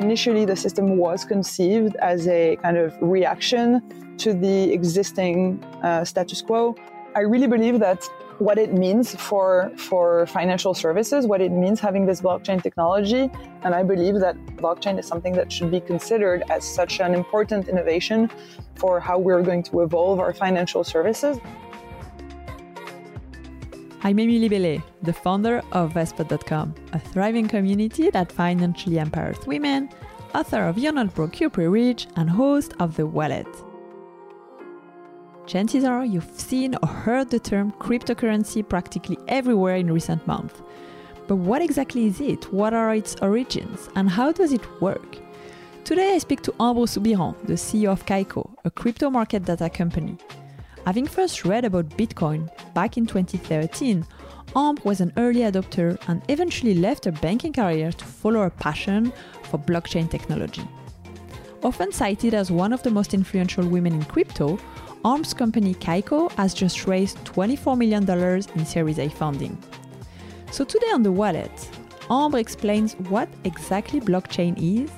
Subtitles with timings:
[0.00, 3.64] initially the system was conceived as a kind of reaction
[4.16, 6.74] to the existing uh, status quo.
[7.14, 8.02] I really believe that
[8.38, 13.30] what it means for for financial services, what it means having this blockchain technology,
[13.64, 17.68] and I believe that blockchain is something that should be considered as such an important
[17.68, 18.30] innovation
[18.76, 21.34] for how we're going to evolve our financial services.
[24.02, 29.90] I'm Emilie Bellet, the founder of Vestpod.com, a thriving community that financially empowers women,
[30.34, 33.46] author of You're Not Broke, You're Rich, and host of The Wallet.
[35.46, 40.62] Chances are you've seen or heard the term cryptocurrency practically everywhere in recent months.
[41.28, 42.50] But what exactly is it?
[42.50, 43.90] What are its origins?
[43.96, 45.18] And how does it work?
[45.84, 50.16] Today I speak to Ambre Soubiran, the CEO of Kaiko, a crypto market data company.
[50.90, 54.04] Having first read about Bitcoin back in 2013,
[54.56, 59.12] Ambre was an early adopter and eventually left her banking career to follow her passion
[59.44, 60.66] for blockchain technology.
[61.62, 64.58] Often cited as one of the most influential women in crypto,
[65.04, 68.02] Ambre's company Kaiko has just raised $24 million
[68.56, 69.56] in Series A funding.
[70.50, 71.68] So today on the wallet,
[72.10, 74.90] Ambre explains what exactly blockchain is,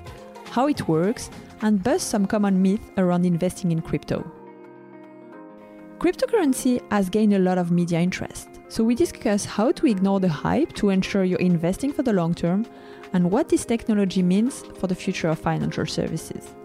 [0.47, 1.29] how it works,
[1.61, 4.25] and busts some common myths around investing in crypto.
[6.03, 10.29] Cryptocurrency has gained a lot of media interest, so we discuss how to ignore the
[10.29, 12.67] hype to ensure you're investing for the long term
[13.13, 16.57] and what this technology means for the future of financial services.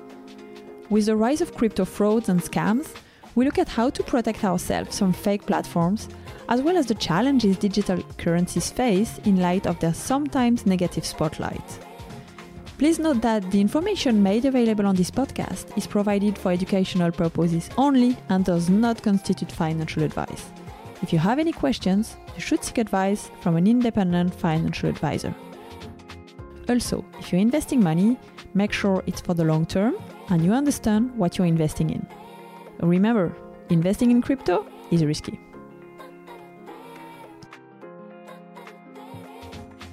[0.89, 2.95] With the rise of crypto frauds and scams,
[3.35, 6.09] we look at how to protect ourselves from fake platforms,
[6.49, 11.79] as well as the challenges digital currencies face in light of their sometimes negative spotlight.
[12.77, 17.71] Please note that the information made available on this podcast is provided for educational purposes
[17.75, 20.51] only and does not constitute financial advice.
[21.01, 25.33] If you have any questions, you should seek advice from an independent financial advisor.
[26.69, 28.15] Also, if you're investing money,
[28.53, 29.95] make sure it's for the long term
[30.29, 32.05] and you understand what you're investing in.
[32.81, 33.35] Remember,
[33.69, 35.39] investing in crypto is risky.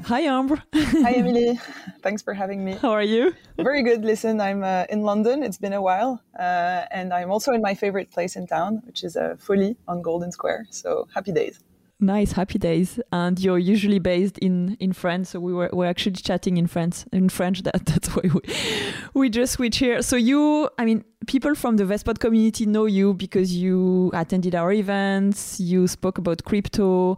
[0.07, 0.63] Hi, Ambre.
[0.75, 1.59] Hi, Emilie.
[2.03, 2.73] Thanks for having me.
[2.75, 3.35] How are you?
[3.57, 4.05] Very good.
[4.05, 5.43] Listen, I'm uh, in London.
[5.43, 6.21] It's been a while.
[6.39, 10.03] Uh, and I'm also in my favorite place in town, which is uh, Folie on
[10.03, 10.67] Golden Square.
[10.69, 11.59] So happy days.
[12.01, 13.01] Nice, happy days.
[13.13, 15.31] And you're usually based in, in France.
[15.31, 17.63] So we were, we're actually chatting in France, in French.
[17.65, 18.41] That, that's why we,
[19.15, 20.03] we just switch here.
[20.03, 24.71] So you, I mean, people from the Vestpod community know you because you attended our
[24.71, 27.17] events, you spoke about crypto.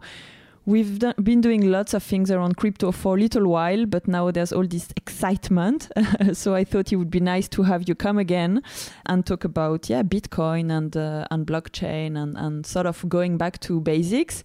[0.67, 4.51] We've been doing lots of things around crypto for a little while, but now there's
[4.51, 5.89] all this excitement.
[6.33, 8.61] so I thought it would be nice to have you come again
[9.05, 13.61] and talk about yeah Bitcoin and uh, and blockchain and and sort of going back
[13.61, 14.43] to basics.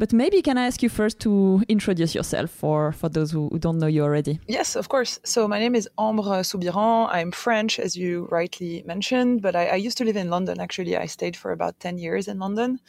[0.00, 3.78] But maybe can I ask you first to introduce yourself for, for those who, don't
[3.78, 4.40] know you already?
[4.48, 5.20] Yes, of course.
[5.24, 7.10] So my name is Ambre Soubiran.
[7.12, 10.58] I'm French, as you rightly mentioned, but I, I used to live in London.
[10.58, 12.80] Actually, I stayed for about 10 years in London.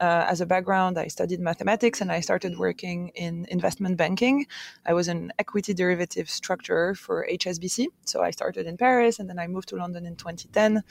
[0.00, 4.46] Uh, as a background, I studied mathematics and I started working in investment banking.
[4.86, 7.86] I was an equity derivative structurer for HSBC.
[8.06, 10.82] So I started in Paris and then I moved to London in 2010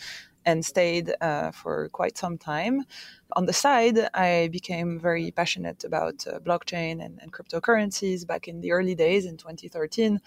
[0.46, 2.84] and stayed uh, for quite some time.
[3.34, 8.62] On the side, I became very passionate about uh, blockchain and, and, cryptocurrencies back in
[8.62, 10.20] the early days in 2013.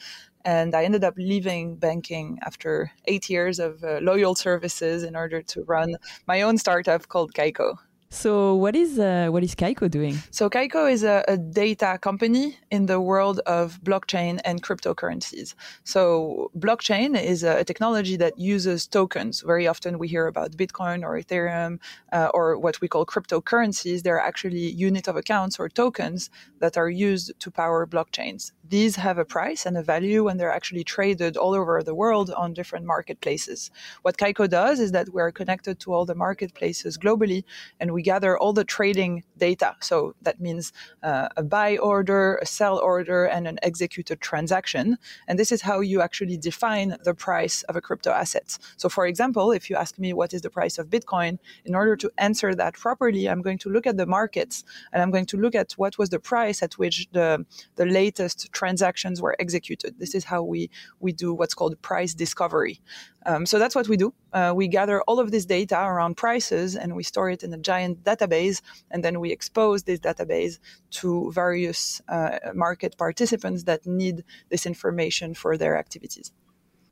[0.45, 5.41] And I ended up leaving banking after eight years of uh, loyal services in order
[5.43, 7.79] to run my own startup called Kaiko.
[8.13, 10.19] So what is uh, what is Kaiko doing?
[10.31, 15.55] So Kaiko is a, a, data company in the world of blockchain and cryptocurrencies.
[15.85, 19.41] So blockchain is a, technology that uses tokens.
[19.41, 21.79] Very often we hear about Bitcoin or Ethereum
[22.13, 24.03] uh, or what we call cryptocurrencies.
[24.03, 28.53] They're actually unit of accounts or tokens that are used to power blockchains.
[28.69, 32.31] These have a price and a value and they're actually traded all over the world
[32.31, 33.71] on different marketplaces.
[34.03, 37.45] What Kaiko does is that we're connected to all the marketplaces globally
[37.81, 39.75] and we gather all the trading data.
[39.81, 44.99] So that means uh, a buy order, a sell order, and an executed transaction.
[45.27, 48.59] And this is how you actually define the price of a crypto asset.
[48.77, 51.97] So, for example, if you ask me what is the price of Bitcoin, in order
[51.97, 55.37] to answer that properly, I'm going to look at the markets and I'm going to
[55.37, 57.45] look at what was the price at which the,
[57.77, 59.99] the latest transactions were executed.
[59.99, 60.71] This is how we,
[61.01, 62.81] we do what's called price discovery.
[63.27, 64.13] Um, so that's what we do.
[64.33, 67.59] Uh, we gather all of this data around prices and we store it in a
[67.59, 68.63] giant database.
[68.91, 70.59] And then we expose this database
[70.93, 76.33] to various uh, market participants that need this information for their activities.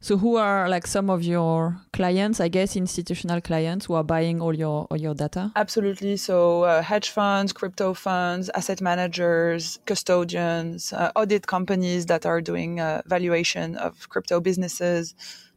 [0.02, 2.40] So who are like some of your clients?
[2.40, 5.52] I guess institutional clients who are buying all your all your data.
[5.56, 6.16] Absolutely.
[6.16, 12.80] So uh, hedge funds, crypto funds, asset managers, custodians, uh, audit companies that are doing
[12.80, 15.14] uh, valuation of crypto businesses.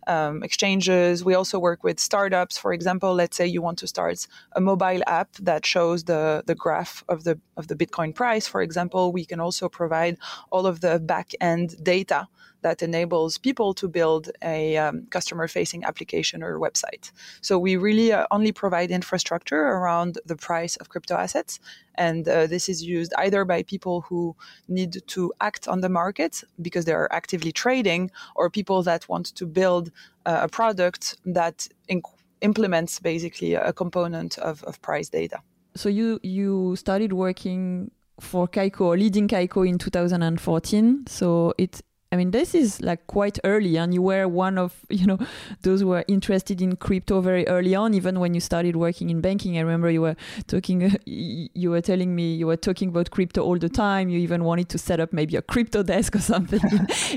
[0.08, 1.24] Um, exchanges.
[1.24, 2.58] We also work with startups.
[2.58, 6.56] For example, let's say you want to start a mobile app that shows the the
[6.56, 8.48] graph of the of the Bitcoin price.
[8.48, 10.18] For example, we can also provide
[10.52, 12.28] all of the back end data
[12.64, 17.12] that enables people to build a um, customer facing application or website.
[17.42, 21.60] So we really uh, only provide infrastructure around the price of crypto assets.
[21.96, 24.36] And uh, this is used either by people who
[24.68, 29.28] need to act on the market because they are actively trading, or people that want
[29.36, 29.92] to build
[30.26, 31.68] uh, a product that
[32.42, 35.40] implements basically a component of, of price data.
[35.76, 41.06] So you you started working for Kaiko, leading Kaiko in 2014.
[41.08, 41.82] So it
[42.14, 45.18] I mean, this is like quite early, and you were one of you know
[45.64, 47.96] those who were interested in crypto very early on.
[47.96, 50.16] Even when you started working in banking, I remember you were
[50.46, 54.10] talking, you were telling me you were talking about crypto all the time.
[54.10, 56.62] You even wanted to set up maybe a crypto desk or something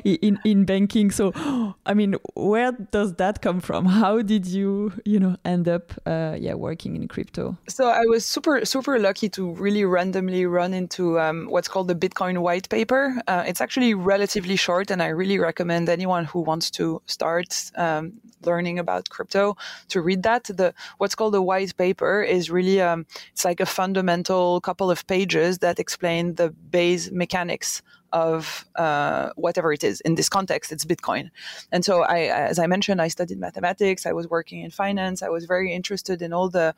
[0.03, 1.11] in, in, in banking.
[1.11, 1.33] So,
[1.85, 3.85] I mean, where does that come from?
[3.85, 7.59] How did you you know end up uh, yeah working in crypto?
[7.69, 11.95] So I was super super lucky to really randomly run into um, what's called the
[11.95, 13.21] Bitcoin white paper.
[13.29, 18.15] Uh, it's actually relatively short and I really recommend anyone who wants to start um,
[18.45, 19.57] learning about crypto
[19.89, 20.45] to read that.
[20.45, 25.07] The what's called a white paper is really um, it's like a fundamental couple of
[25.07, 30.01] pages that explain the base mechanics of uh, whatever it is.
[30.03, 31.31] In this context, it's Bitcoin.
[31.73, 34.07] And so, I, as I mentioned, I studied mathematics.
[34.07, 35.23] I was working in finance.
[35.23, 36.75] I was very interested in all the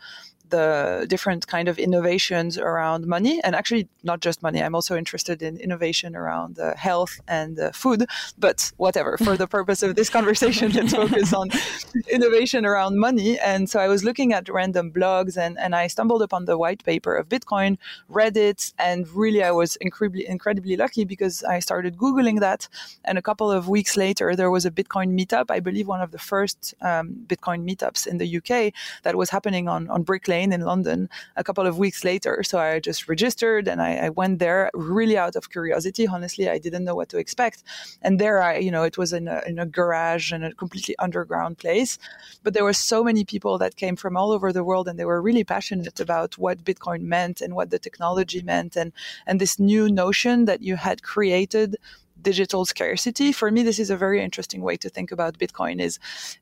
[0.50, 5.42] the different kind of innovations around money and actually not just money i'm also interested
[5.42, 8.06] in innovation around uh, health and uh, food
[8.38, 11.48] but whatever for the purpose of this conversation let's focus on
[12.10, 13.38] innovation around money.
[13.38, 16.82] And so i was looking at random blogs and, and i stumbled upon the white
[16.84, 17.76] paper of bitcoin
[18.08, 22.68] read it and really i was incredibly incredibly lucky because i started googling that
[23.04, 26.10] and a couple of weeks later there was a bitcoin meetup i believe one of
[26.10, 28.72] the first um, bitcoin meetups in the uk
[29.02, 32.42] that was happening on, on brick lane in London a couple of weeks later.
[32.42, 36.06] So I just registered and I, I, went there really out of curiosity.
[36.06, 37.62] Honestly, I didn't know what to expect.
[38.02, 40.96] And there I, you know, it was in a, in a garage in a completely
[40.98, 41.98] underground place.
[42.42, 45.04] But there were so many people that came from all over the world and they
[45.04, 48.92] were really passionate about what Bitcoin meant and what the technology meant and,
[49.26, 51.76] and this new notion that you had created
[52.22, 55.98] digital scarcity for me this is a very interesting way to think about bitcoin is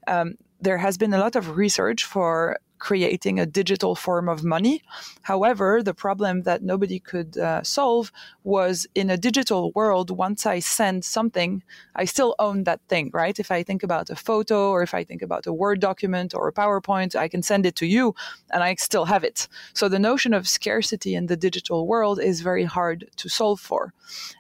[0.07, 4.83] um, there has been a lot of research for creating a digital form of money.
[5.23, 8.13] However, the problem that nobody could uh, solve
[8.45, 11.63] was in a digital world, once I send something,
[11.95, 13.39] I still own that thing, right?
[13.39, 16.49] If I think about a photo or if I think about a Word document or
[16.49, 18.15] a PowerPoint, I can send it to you
[18.51, 19.49] and I still have it.
[19.75, 23.93] So the notion of scarcity in the digital world is very hard to solve for.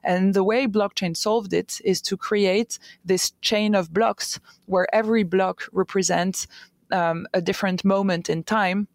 [0.04, 5.22] And the way blockchain solved it is to create this chain of blocks where every
[5.22, 6.46] block represents
[6.92, 8.88] um, a different moment in time.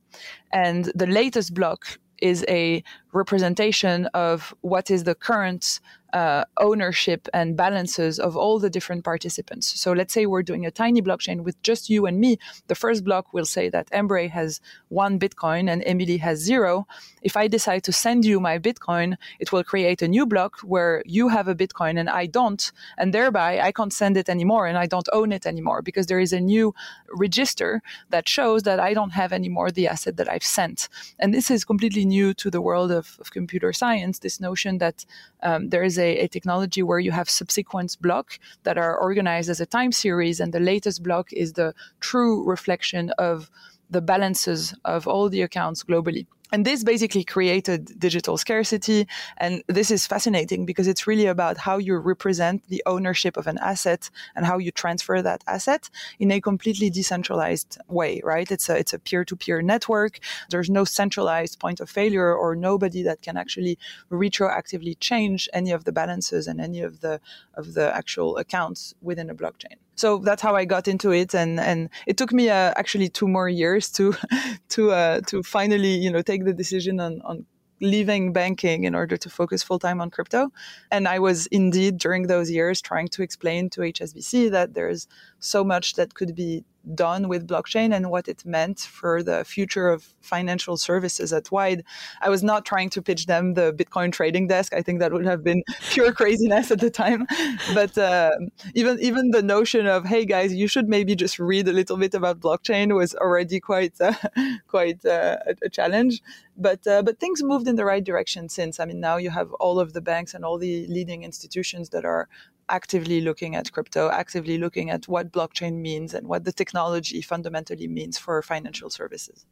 [0.52, 2.84] And the latest block is a
[3.14, 5.80] representation of what is the current
[6.14, 9.80] uh, ownership and balances of all the different participants.
[9.80, 12.38] So let's say we're doing a tiny blockchain with just you and me.
[12.68, 16.88] The first block will say that Ambre has one Bitcoin and Emilie has zero.
[17.22, 21.04] If I decide to send you my Bitcoin, it will create a new block where
[21.06, 22.72] you have a Bitcoin and I don't.
[22.98, 26.20] And thereby I can't send it anymore and I don't own it anymore because there
[26.20, 26.74] is a new
[27.14, 30.90] register that shows that I don't have anymore the asset that I've sent.
[31.20, 35.06] And this is completely new to the world of, of computer science, this notion that
[35.44, 39.62] um, there is a, a, technology where you have subsequent block that are organized as
[39.62, 43.50] a time series, and the latest block is the true reflection of
[43.90, 46.26] the balances of all the accounts globally.
[46.52, 49.08] And this basically created digital scarcity.
[49.38, 53.58] And this is fascinating because it's really about how you represent the ownership of an
[53.60, 55.90] asset and how you transfer that asset
[56.20, 58.52] in a completely decentralized way, right?
[58.52, 60.20] It's a, it's a peer-to-peer network.
[60.50, 63.78] There's no centralized point of failure or nobody that can actually
[64.12, 67.22] retroactively change any of the balances and any of the,
[67.54, 71.60] of the actual accounts within a blockchain so that's how I got into it, and
[71.60, 74.16] and it took me uh, actually two more years to
[74.70, 77.46] to uh, to finally you know take the decision on on
[77.82, 80.52] leaving banking in order to focus full time on crypto.
[80.92, 85.08] And I was indeed during those years trying to explain to HSBC that there's
[85.40, 86.64] so much that could be
[86.96, 91.84] done with blockchain and what it meant for the future of financial services at Wide.
[92.22, 94.74] I was not trying to pitch them the Bitcoin trading desk.
[94.74, 97.28] I think that would have been pure craziness at the time.
[97.74, 98.32] But uh,
[98.76, 102.14] even even the notion of hey guys, you should maybe just read a little bit
[102.14, 104.14] about blockchain was already quite uh,
[104.68, 106.22] quite uh, a challenge.
[106.58, 108.80] But uh, but things moved in the right direction since.
[108.80, 112.06] I mean, now you have all of the banks and all the leading institutions that
[112.06, 112.28] are
[112.72, 117.88] actively looking at crypto, actively looking at what blockchain means and what the technology fundamentally
[117.88, 119.46] means for financial services.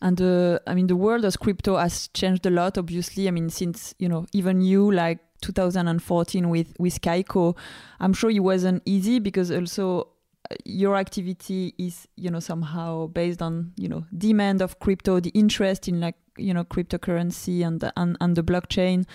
[0.00, 2.76] And uh, I mean, the world of crypto has changed a lot.
[2.76, 7.56] Obviously, I mean, since you know, even you like 2014 with with Kaiko,
[8.00, 10.08] I'm sure it wasn't easy because also
[10.50, 15.30] uh, your activity is you know somehow based on you know demand of crypto, the
[15.30, 19.06] interest in like you know cryptocurrency and and, and the blockchain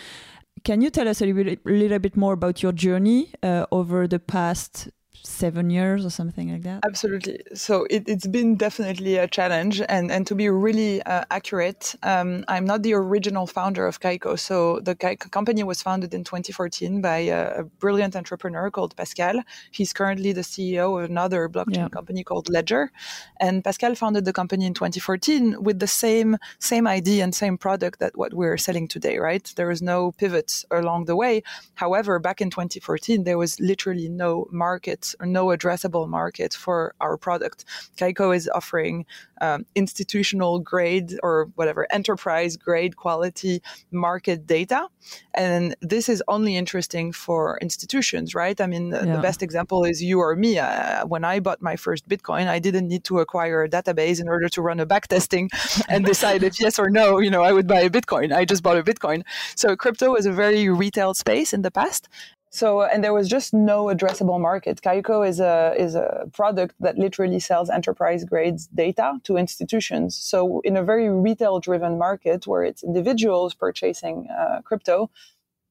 [0.63, 4.89] can you tell us a little bit, more about your journey uh, over the past
[5.23, 6.81] seven years or something like that?
[6.85, 7.39] Absolutely.
[7.53, 9.81] So it, has been definitely a challenge.
[9.87, 14.37] And, and to be really uh, accurate, um, I'm not the original founder of Kaiko.
[14.37, 19.41] So the Kaiko company was founded in 2014 by a, a, brilliant entrepreneur called Pascal.
[19.71, 21.89] He's currently the CEO of another blockchain yeah.
[21.89, 22.91] company called Ledger.
[23.39, 27.99] And Pascal founded the company in 2014 with the same, same idea and same product
[27.99, 29.51] that what we're selling today, right?
[29.55, 31.43] There was no pivots along the way.
[31.75, 37.17] However, back in 2014, there was literally no market or no addressable market for our
[37.17, 37.65] product.
[37.97, 39.05] Kaiko is offering
[39.41, 43.61] um, institutional grade or whatever enterprise grade quality
[43.91, 44.87] market data,
[45.33, 48.59] and this is only interesting for institutions, right?
[48.59, 49.15] I mean, yeah.
[49.15, 50.59] the best example is you or me.
[50.59, 54.27] Uh, when I bought my first Bitcoin, I didn't need to acquire a database in
[54.27, 55.49] order to run a backtesting
[55.89, 58.33] and decide if yes or no, you know, I would buy a Bitcoin.
[58.33, 59.23] I just bought a Bitcoin.
[59.55, 62.07] So crypto was a very retail space in the past,
[62.51, 64.81] so, and there was just no addressable market.
[64.81, 70.15] Kaiko is a is a product that literally sells enterprise grade data to institutions.
[70.15, 75.11] So, in a very retail driven market where it's individuals purchasing uh, crypto,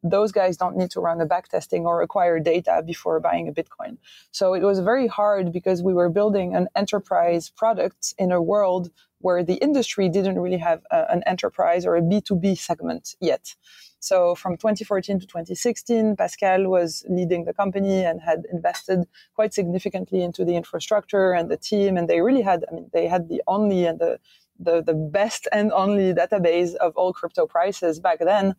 [0.03, 3.99] those guys don't need to run the backtesting or acquire data before buying a Bitcoin.
[4.31, 8.91] So it was very hard because we were building an enterprise product in a world
[9.21, 13.55] where the industry didn't really have a, an enterprise or a B2B segment yet.
[14.01, 20.23] So from 2014 to 2016, Pascal was leading the company and had invested quite significantly
[20.23, 21.97] into the infrastructure and the team.
[21.97, 24.19] And they really had, I mean, they had the only and the
[24.61, 28.57] the, the best and only database of all crypto prices back then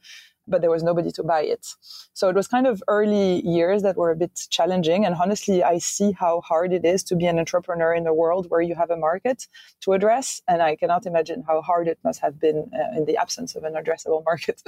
[0.50, 1.66] but there was nobody to buy it.
[2.14, 5.06] So it was kind of early years that were a bit challenging.
[5.06, 8.48] And honestly, I see how hard it is to be an entrepreneur in a world
[8.50, 9.48] where you have a market
[9.82, 10.42] to address.
[10.48, 13.64] And I cannot imagine how hard it must have been uh, in the absence of
[13.64, 14.62] an addressable market.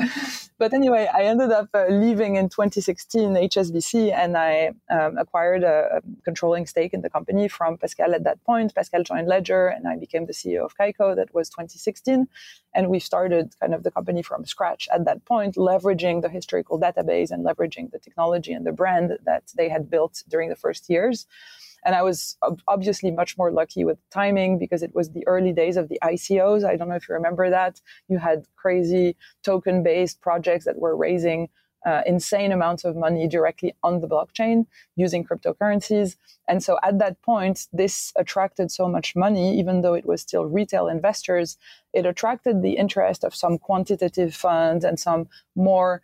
[0.57, 5.97] but anyway, I ended up uh, leaving in 2016 HSBC and I um, acquired a,
[5.97, 8.73] a controlling stake in the company from Pascal at that point.
[8.75, 11.15] Pascal joined Ledger and I became the CEO of Kaiko.
[11.15, 12.27] That was 2016.
[12.73, 16.79] And we started kind of the company from scratch at that point, leveraging the historical
[16.79, 20.89] database and leveraging the technology and the brand that they had built during the first
[20.89, 21.27] years.
[21.83, 22.37] And I was
[22.67, 26.63] obviously much more lucky with timing because it was the early days of the ICOs.
[26.63, 27.81] I don't know if you remember that.
[28.07, 31.49] You had crazy token based projects that were raising
[31.85, 36.15] uh, insane amounts of money directly on the blockchain using cryptocurrencies.
[36.47, 40.45] And so at that point, this attracted so much money, even though it was still
[40.45, 41.57] retail investors,
[41.93, 46.01] it attracted the interest of some quantitative funds and some more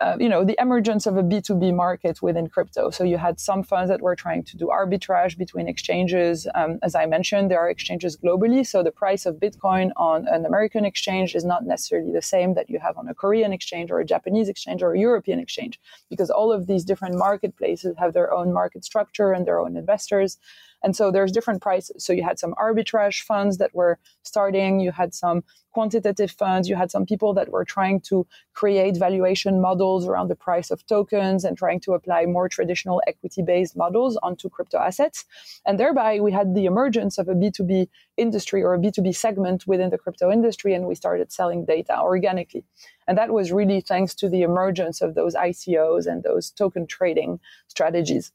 [0.00, 2.90] uh, you know the emergence of a b2b market within crypto.
[2.90, 6.46] So you had some funds that were trying to do arbitrage between exchanges.
[6.54, 10.44] Um, as i mentioned there are exchanges globally so the price of bitcoin on an
[10.44, 14.00] american exchange is not necessarily the same that you have on a korean exchange or
[14.00, 15.80] a japanese exchange or a european exchange
[16.10, 20.38] because all of these different marketplaces have their own market structure and their own investors
[20.82, 22.04] and so there's different prices.
[22.04, 26.76] So you had some arbitrage funds that were starting, you had some quantitative funds, you
[26.76, 31.44] had some people that were trying to create valuation models around the price of tokens
[31.44, 35.24] and trying to apply more traditional equity based models onto crypto assets.
[35.64, 39.90] And thereby we had the emergence of a B2B industry or a B2B segment within
[39.90, 42.64] the crypto industry and we started selling data organically.
[43.08, 47.40] And that was really thanks to the emergence of those ICOs and those token trading
[47.68, 48.32] strategies.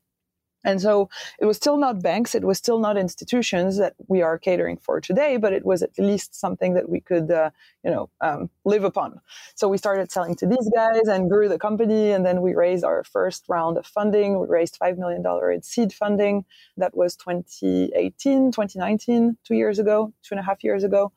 [0.64, 1.10] And so
[1.40, 5.00] it was still not banks, it was still not institutions that we are catering for
[5.00, 7.52] today, but it was at least something that we could, uh,
[7.84, 9.22] you know, um, live upon.
[9.56, 12.84] So we started selling to these guys and grew the company, and then we raised
[12.84, 14.40] our first round of funding.
[14.40, 16.46] We raised five million dollar in seed funding.
[16.76, 21.14] That was 2018, 2019, two years ago, two and a half years ago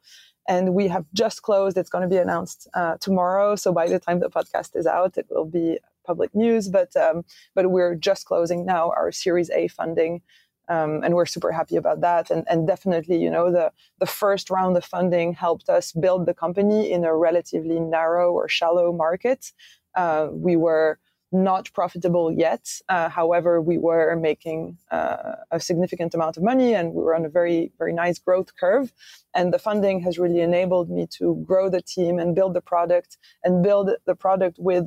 [0.48, 1.76] and we have just closed.
[1.78, 3.54] It's going to be announced uh, tomorrow.
[3.56, 7.24] So by the time the podcast is out, it will be public news, but um,
[7.54, 10.22] but we're just closing now our Series A funding
[10.70, 12.30] Um, and we're super happy about that.
[12.30, 16.34] And, and definitely, you know, the, the first round of funding helped us build the
[16.34, 19.52] company in a relatively narrow or shallow market.
[19.96, 20.98] Uh, we were
[21.32, 22.64] not profitable yet.
[22.88, 27.24] Uh, however, we were making uh, a significant amount of money and we were on
[27.24, 28.92] a very, very nice growth curve.
[29.34, 33.18] And the funding has really enabled me to grow the team and build the product
[33.44, 34.86] and build the product with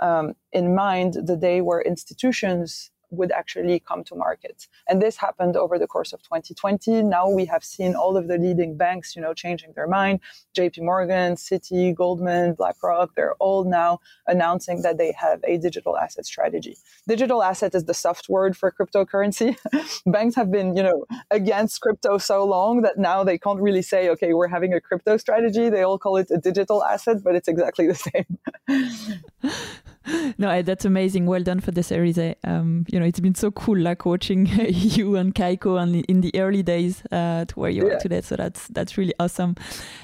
[0.00, 4.68] um, in mind the day where institutions would actually come to market.
[4.88, 7.02] And this happened over the course of 2020.
[7.02, 10.20] Now we have seen all of the leading banks, you know, changing their mind.
[10.56, 16.26] JP Morgan, Citi, Goldman, BlackRock, they're all now announcing that they have a digital asset
[16.26, 16.76] strategy.
[17.08, 19.56] Digital asset is the soft word for cryptocurrency.
[20.06, 24.08] banks have been, you know, against crypto so long that now they can't really say,
[24.10, 25.68] okay, we're having a crypto strategy.
[25.68, 28.38] They all call it a digital asset, but it's exactly the same.
[30.38, 31.26] no, that's amazing.
[31.26, 32.18] Well done for the series.
[32.44, 36.30] Um, you know, it's been so cool, like watching you and Kaiko and in the
[36.36, 37.94] early days uh, to where you yeah.
[37.94, 38.20] are today.
[38.20, 39.56] So that's that's really awesome.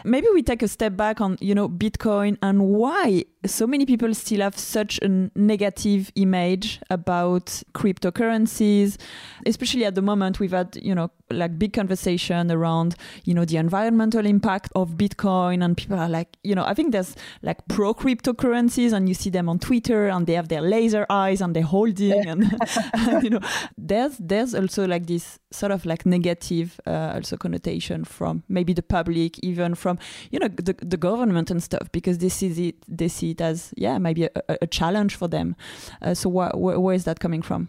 [0.04, 4.14] Maybe we take a step back on you know Bitcoin and why so many people
[4.14, 8.96] still have such a negative image about cryptocurrencies,
[9.44, 10.40] especially at the moment.
[10.40, 15.64] We've had you know like big conversation around you know the environmental impact of Bitcoin,
[15.64, 19.30] and people are like you know I think there's like pro cryptocurrencies, and you see
[19.30, 22.52] them on Twitter, and they have their laser eyes, and they're holding, and,
[22.94, 23.40] and you know
[23.76, 28.82] there's there's also like this sort of like negative uh, also connotation from maybe the
[28.82, 29.98] public, even from
[30.30, 33.72] you know the the government and stuff, because they see it they see it as
[33.76, 34.30] yeah maybe a,
[34.62, 35.56] a challenge for them.
[36.02, 37.68] Uh, so wh- wh- where is that coming from?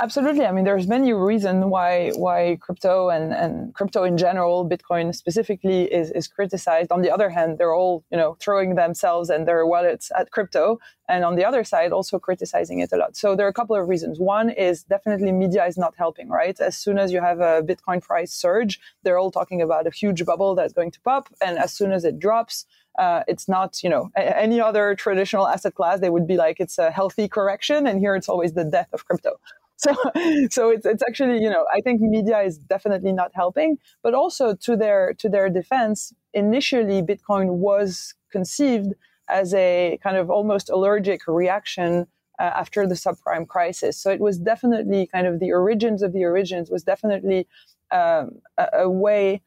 [0.00, 0.44] Absolutely.
[0.44, 5.84] I mean, there's many reasons why why crypto and, and crypto in general, Bitcoin specifically,
[5.84, 6.92] is, is criticized.
[6.92, 10.78] On the other hand, they're all you know throwing themselves and their wallets at crypto,
[11.08, 13.16] and on the other side, also criticizing it a lot.
[13.16, 14.20] So there are a couple of reasons.
[14.20, 16.28] One is definitely media is not helping.
[16.28, 19.90] Right, as soon as you have a Bitcoin price surge, they're all talking about a
[19.90, 22.66] huge bubble that's going to pop, and as soon as it drops,
[22.98, 26.00] uh, it's not, you know, a- any other traditional asset class.
[26.00, 29.04] They would be like it's a healthy correction, and here it's always the death of
[29.06, 29.40] crypto.
[29.80, 29.94] So,
[30.50, 34.56] so it's, it's actually, you know, I think media is definitely not helping, but also
[34.56, 38.94] to their, to their defense, initially Bitcoin was conceived
[39.28, 42.08] as a kind of almost allergic reaction
[42.40, 43.96] uh, after the subprime crisis.
[43.96, 47.46] So it was definitely kind of the origins of the origins was definitely
[47.90, 49.42] um, a, a, way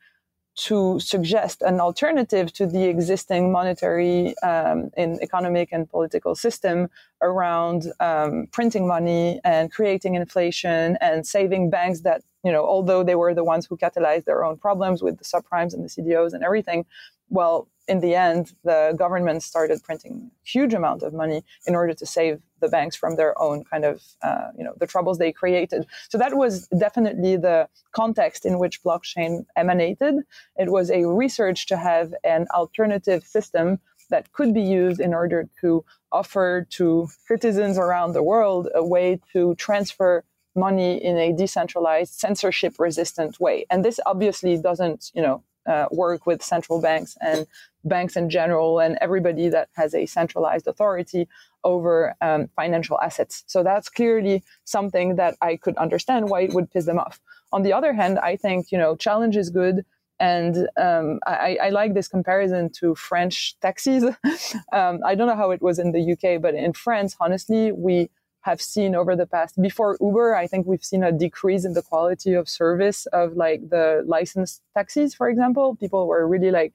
[0.56, 6.90] to suggest an alternative to the existing monetary um, and economic and political system
[7.22, 13.16] around um, printing money and creating inflation and saving banks that you know although they
[13.16, 16.44] were the ones who catalyzed their own problems with the subprimes and the cdos and
[16.44, 16.86] everything
[17.30, 22.06] well in the end, the government started printing huge amount of money in order to
[22.06, 25.86] save the banks from their own kind of, uh, you know, the troubles they created.
[26.10, 30.15] So that was definitely the context in which blockchain emanated.
[30.58, 35.50] It was a research to have an alternative system that could be used in order
[35.62, 40.24] to offer to citizens around the world a way to transfer
[40.56, 43.65] money in a decentralized, censorship resistant way.
[43.70, 47.45] And this obviously doesn't, you know, uh, work with central banks and
[47.84, 51.28] banks in general and everybody that has a centralized authority
[51.63, 53.43] over um, financial assets.
[53.47, 57.19] So that's clearly something that I could understand why it would piss them off.
[57.52, 59.86] On the other hand, I think you know challenge is good.
[60.19, 64.04] And um, I, I, like this comparison to French taxis.
[64.71, 68.12] um, I don't know how it was in the UK, but in France, honestly, we
[68.41, 71.82] have seen over the past before Uber, I think we've seen a decrease in the
[71.82, 75.75] quality of service of like the licensed taxis, for example.
[75.75, 76.73] People were really like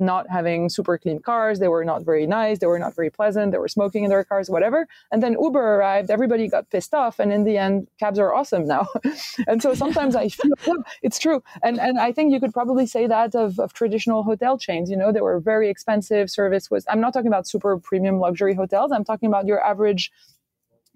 [0.00, 1.58] not having super clean cars.
[1.58, 2.58] They were not very nice.
[2.58, 3.52] They were not very pleasant.
[3.52, 4.88] They were smoking in their cars, whatever.
[5.12, 6.10] And then Uber arrived.
[6.10, 7.18] Everybody got pissed off.
[7.18, 8.88] And in the end, cabs are awesome now.
[9.46, 10.52] and so sometimes I feel
[11.02, 11.42] it's true.
[11.62, 14.90] And and I think you could probably say that of, of traditional hotel chains.
[14.90, 16.30] You know, they were very expensive.
[16.30, 16.84] Service was.
[16.88, 18.92] I'm not talking about super premium luxury hotels.
[18.92, 20.10] I'm talking about your average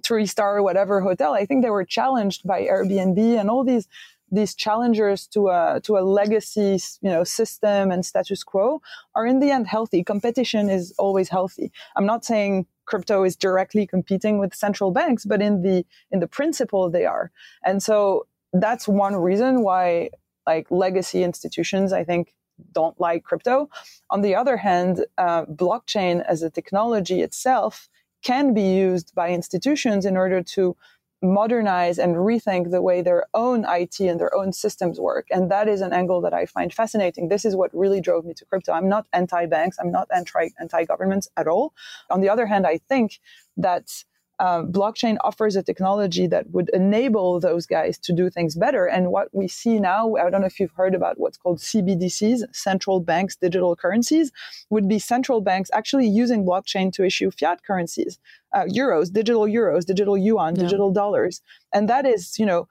[0.04, 1.32] three star whatever hotel.
[1.34, 3.88] I think they were challenged by Airbnb and all these
[4.30, 8.80] these challengers to a to a legacy you know system and status quo
[9.14, 10.02] are in the end healthy.
[10.02, 11.72] Competition is always healthy.
[11.96, 16.26] I'm not saying crypto is directly competing with central banks, but in the in the
[16.26, 17.30] principle they are.
[17.64, 20.10] And so that's one reason why
[20.46, 22.34] like legacy institutions, I think,
[22.72, 23.68] don't like crypto.
[24.10, 27.88] On the other hand, uh, blockchain as a technology itself
[28.24, 30.76] can be used by institutions in order to
[31.22, 35.26] modernize and rethink the way their own IT and their own systems work.
[35.30, 37.28] And that is an angle that I find fascinating.
[37.28, 38.72] This is what really drove me to crypto.
[38.72, 39.78] I'm not anti banks.
[39.80, 41.72] I'm not anti governments at all.
[42.10, 43.20] On the other hand, I think
[43.56, 44.04] that
[44.38, 48.86] uh, blockchain offers a technology that would enable those guys to do things better.
[48.86, 52.42] And what we see now, I don't know if you've heard about what's called CBDCs,
[52.54, 54.32] central banks digital currencies,
[54.70, 58.18] would be central banks actually using blockchain to issue fiat currencies,
[58.52, 60.62] uh, euros, digital euros, digital yuan, yeah.
[60.62, 61.40] digital dollars.
[61.72, 62.66] And that is, you know,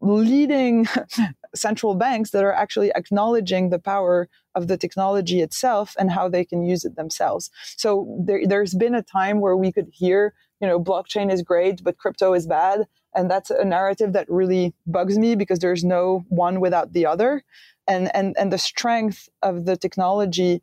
[0.00, 0.86] leading
[1.54, 6.44] central banks that are actually acknowledging the power of the technology itself and how they
[6.44, 7.50] can use it themselves.
[7.76, 11.84] So there, there's been a time where we could hear, you know, blockchain is great,
[11.84, 12.86] but crypto is bad.
[13.14, 17.44] And that's a narrative that really bugs me because there's no one without the other.
[17.86, 20.62] And, and, and the strength of the technology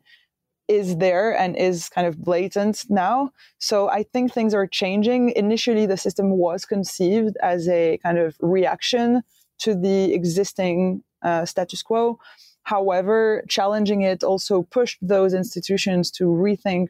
[0.66, 3.30] is there and is kind of blatant now.
[3.60, 5.30] So I think things are changing.
[5.36, 9.22] Initially, the system was conceived as a kind of reaction
[9.60, 12.18] to the existing uh, status quo.
[12.64, 16.88] However, challenging it also pushed those institutions to rethink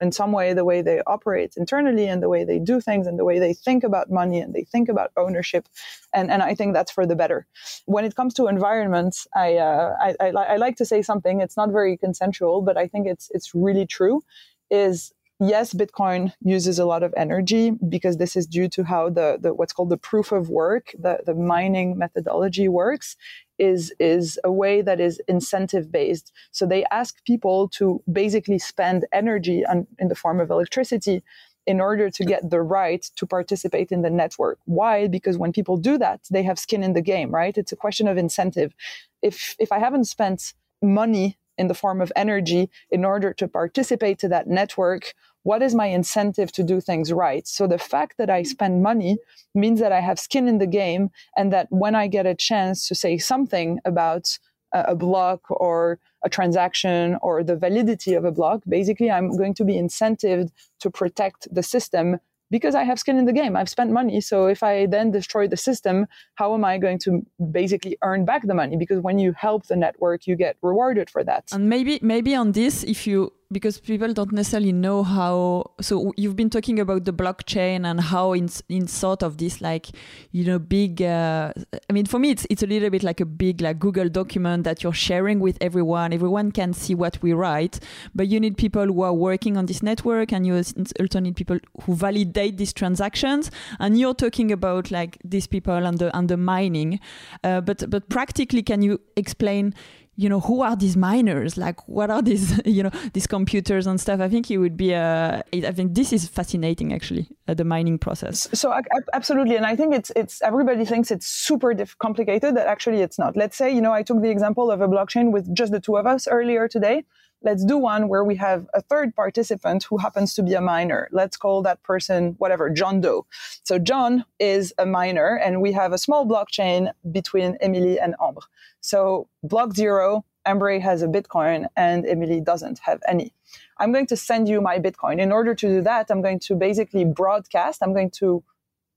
[0.00, 3.18] in some way the way they operate internally and the way they do things and
[3.18, 5.68] the way they think about money and they think about ownership.
[6.14, 7.46] And, and i think that's for the better.
[7.86, 11.40] When it comes to environment I, uh, I, I, I like to say something.
[11.40, 14.22] It's not very consensual but i think it's it's really true
[14.70, 19.38] is yes, Bitcoin uses a lot of energy because this is due to how the,
[19.40, 23.16] the what's called the proof of work, the, the mining methodology works,
[23.58, 26.32] is is a way that is incentive based.
[26.52, 31.22] So they ask people to basically spend energy on, in the form of electricity
[31.66, 34.58] in order to get the right to participate in the network.
[34.64, 35.06] Why?
[35.06, 37.58] Because when people do that, they have skin in the game, right?
[37.58, 38.74] It's a question of incentive.
[39.22, 44.18] If if I haven't spent money in the form of energy in order to participate
[44.20, 48.30] to that network what is my incentive to do things right so the fact that
[48.30, 49.18] i spend money
[49.54, 52.88] means that i have skin in the game and that when i get a chance
[52.88, 54.38] to say something about
[54.72, 59.64] a block or a transaction or the validity of a block basically i'm going to
[59.64, 62.18] be incentivized to protect the system
[62.50, 63.56] because I have skin in the game.
[63.56, 64.20] I've spent money.
[64.20, 68.46] So if I then destroy the system, how am I going to basically earn back
[68.46, 68.76] the money?
[68.76, 71.44] Because when you help the network, you get rewarded for that.
[71.52, 76.36] And maybe maybe on this, if you because people don't necessarily know how so you've
[76.36, 79.86] been talking about the blockchain and how in in sort of this like
[80.32, 81.52] you know big uh,
[81.88, 84.64] i mean for me it's it's a little bit like a big like google document
[84.64, 86.12] that you're sharing with everyone.
[86.12, 87.80] Everyone can see what we write
[88.14, 91.58] but you need people who are working on this network and you also need people
[91.82, 93.50] who validate these transactions.
[93.78, 97.00] And you're talking about like these people and the and the mining.
[97.44, 99.74] Uh, but but practically can you explain
[100.18, 101.56] you know who are these miners?
[101.56, 104.20] Like what are these you know these computers and stuff?
[104.20, 107.98] I think it would be uh, i think this is fascinating actually uh, the mining
[107.98, 108.48] process.
[108.52, 108.82] So uh,
[109.14, 109.56] absolutely.
[109.56, 113.36] And i think it's it's everybody thinks it's super complicated that actually it's not.
[113.36, 115.96] Let's say you know i took the example of a blockchain with just the two
[115.96, 117.04] of us earlier today
[117.42, 121.08] let's do one where we have a third participant who happens to be a miner.
[121.12, 123.26] Let's call that person whatever, John Doe.
[123.62, 128.42] So John is a miner and we have a small blockchain between Emilie and Ambre.
[128.80, 133.32] So block zero, Ambre has a Bitcoin and Emilie doesn't have any.
[133.78, 135.20] I'm going to send you my Bitcoin.
[135.20, 137.82] In order to do that, I'm going to basically broadcast.
[137.82, 138.42] I'm going to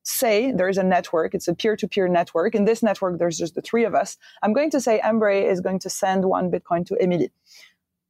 [0.04, 1.36] say there is a network.
[1.36, 2.56] It's a peer-to-peer network.
[2.56, 4.18] In this network, there's just the three of us.
[4.42, 7.32] I'm going to say Ambre is going to send one Bitcoin to Emilie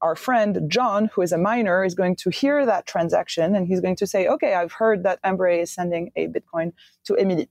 [0.02, 3.82] our friend John, who is a miner, is going to hear that transaction and he's
[3.82, 6.74] going to say, okay, I've heard that Ambre is sending a Bitcoin
[7.06, 7.50] to Emilie.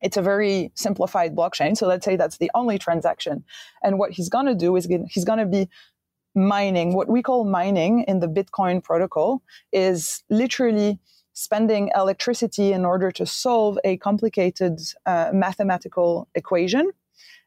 [0.00, 1.76] It's a very simplified blockchain.
[1.76, 3.44] So let's say that's the only transaction.
[3.82, 5.68] And what he's going to do is he's going to be
[6.34, 6.94] mining.
[6.94, 10.98] What we call mining in the Bitcoin protocol is literally
[11.32, 16.90] spending electricity in order to solve a complicated uh, mathematical equation.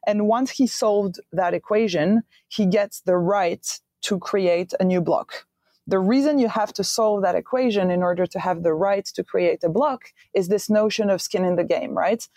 [0.06, 3.66] And once he solved that equation, he gets the right
[4.02, 5.46] to create a new block.
[5.86, 9.24] The reason you have to solve that equation in order to have the right to
[9.24, 12.28] create a block is this notion of skin in the game, right?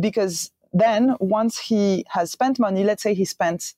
[0.00, 3.74] Because then once he has spent money, let's say he spent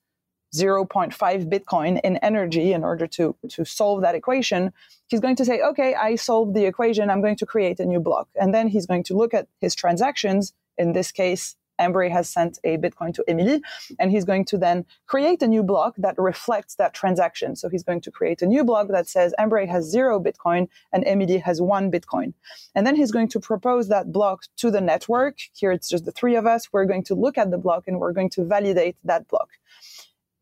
[0.55, 1.13] 0.5
[1.51, 4.73] Bitcoin in energy in order to, to solve that equation,
[5.09, 7.11] he's going to say, okay, I solved the equation.
[7.11, 8.29] I'm going to create a new block.
[8.41, 12.59] And then he's going to look at his transactions, in this case, Ambre has sent
[12.65, 13.63] a Bitcoin to Emilie,
[13.99, 17.57] and he's going to then create a new block that reflects that transaction.
[17.57, 21.05] So he's going to create a new block that says Ambre has zero Bitcoin and
[21.07, 22.33] Emilie has one Bitcoin.
[22.75, 25.39] And then he's going to propose that block to the network.
[25.55, 26.73] Here it's just the three of us.
[26.73, 29.51] We're going to look at the block and we're going to validate that block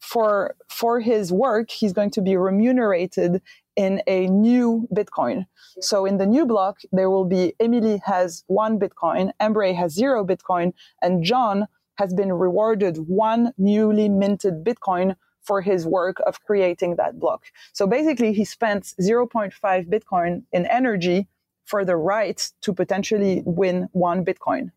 [0.05, 3.41] for for his work he's going to be remunerated
[3.77, 5.47] in a new Bitcoin.
[5.81, 10.25] So in the new block, there will be Emilie has one Bitcoin, Ambre has zero
[10.25, 16.97] Bitcoin, and John has been rewarded one newly minted Bitcoin for his work of creating
[16.97, 17.45] that block.
[17.73, 19.53] So basically, he spent 0.5
[19.89, 21.29] Bitcoin in energy
[21.65, 24.71] for the right to potentially win one Bitcoin.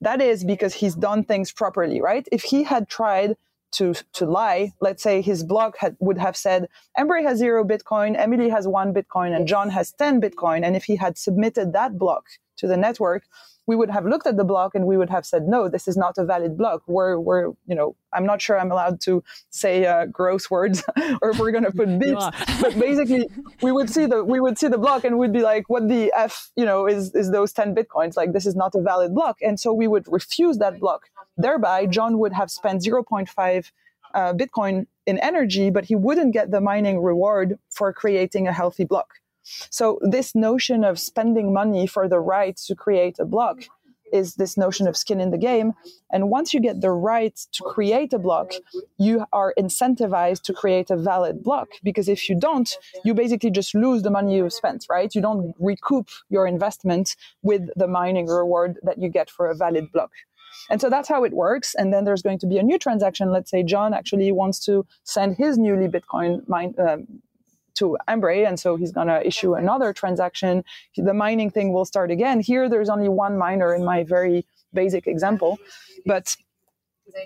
[0.00, 2.26] That is because he's done things properly, right?
[2.32, 3.36] If he had tried
[3.72, 8.18] to to lie, let's say his block had, would have said, Ambre has zero Bitcoin,
[8.18, 10.64] Emilie has one Bitcoin, and John has 10 Bitcoin.
[10.64, 12.24] And if he had submitted that block
[12.58, 13.24] to the network,
[13.68, 15.96] we would have looked at the block and we would have said, no, this is
[15.96, 16.82] not a valid block.
[16.86, 20.82] We're, we're you know, I'm not sure I'm allowed to say uh, gross words
[21.20, 23.28] or if we're going to put beeps, but basically
[23.60, 26.10] we would see the, we would see the block and we'd be like, what the
[26.16, 28.16] F, you know, is, is those 10 Bitcoins?
[28.16, 29.36] Like, this is not a valid block.
[29.42, 31.02] And so we would refuse that block.
[31.36, 33.70] Thereby, John would have spent 0.5
[34.14, 38.84] uh, Bitcoin in energy, but he wouldn't get the mining reward for creating a healthy
[38.84, 39.16] block.
[39.70, 43.64] So this notion of spending money for the right to create a block
[44.12, 45.74] is this notion of skin in the game.
[46.12, 48.52] And once you get the right to create a block,
[48.98, 51.68] you are incentivized to create a valid block.
[51.82, 52.70] Because if you don't,
[53.04, 55.14] you basically just lose the money you've spent, right?
[55.14, 59.92] You don't recoup your investment with the mining reward that you get for a valid
[59.92, 60.10] block.
[60.70, 61.74] And so that's how it works.
[61.74, 63.30] And then there's going to be a new transaction.
[63.30, 67.22] Let's say John actually wants to send his newly Bitcoin mine, um,
[67.78, 70.64] to Ambre, and so he's going to issue another transaction.
[70.96, 72.40] The mining thing will start again.
[72.40, 75.58] Here, there's only one miner in my very basic example,
[76.04, 76.36] but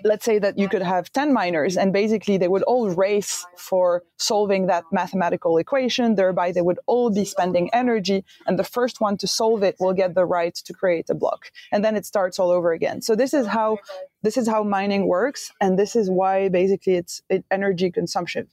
[0.03, 4.03] let's say that you could have 10 miners and basically they would all race for
[4.17, 6.15] solving that mathematical equation.
[6.15, 9.93] Thereby they would all be spending energy and the first one to solve it will
[9.93, 11.51] get the right to create a block.
[11.71, 13.01] And then it starts all over again.
[13.01, 13.77] So this is how
[14.21, 18.47] this is how mining works and this is why basically it's it, energy consumption.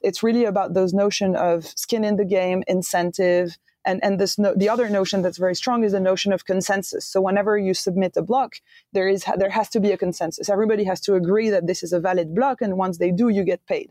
[0.00, 4.54] It's really about those notion of skin in the game incentive and and this no,
[4.54, 7.06] the other notion that's very strong is the notion of consensus.
[7.06, 8.56] So whenever you submit a block
[8.92, 10.48] there is there has to be a consensus.
[10.48, 13.44] Everybody has to agree that this is a valid block and once they do you
[13.44, 13.90] get paid.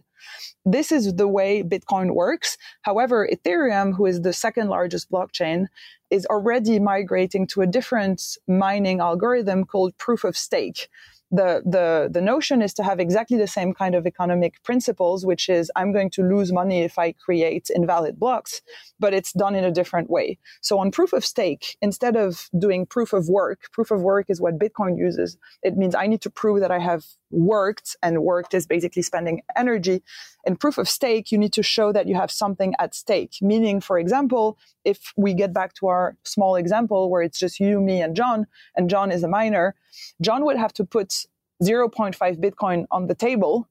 [0.65, 2.57] This is the way bitcoin works.
[2.81, 5.67] However ethereum who is the second largest blockchain
[6.09, 10.89] is already migrating to a different mining algorithm called proof of stake
[11.31, 15.47] the, the, the notion is to have exactly the same kind of economic principles, which
[15.47, 18.61] is I'm going to lose money if I create invalid blocks,
[18.99, 20.39] but it's done in a different way.
[20.61, 24.41] So on proof of stake, instead of doing proof of work, proof of work is
[24.41, 25.37] what Bitcoin uses.
[25.61, 29.41] It means I need to prove that I have worked and worked is basically spending
[29.55, 30.03] energy.
[30.45, 33.35] In proof of stake, you need to show that you have something at stake.
[33.41, 37.81] Meaning, for example, if we get back to our small example where it's just you,
[37.81, 39.75] me, and John, and John is a miner,
[40.21, 41.25] John would have to put
[41.63, 43.67] 0.5 Bitcoin on the table.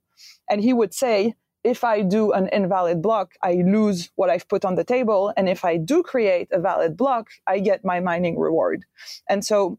[0.49, 4.64] And he would say, if I do an invalid block, I lose what I've put
[4.64, 5.33] on the table.
[5.37, 8.85] And if I do create a valid block, I get my mining reward.
[9.29, 9.79] And so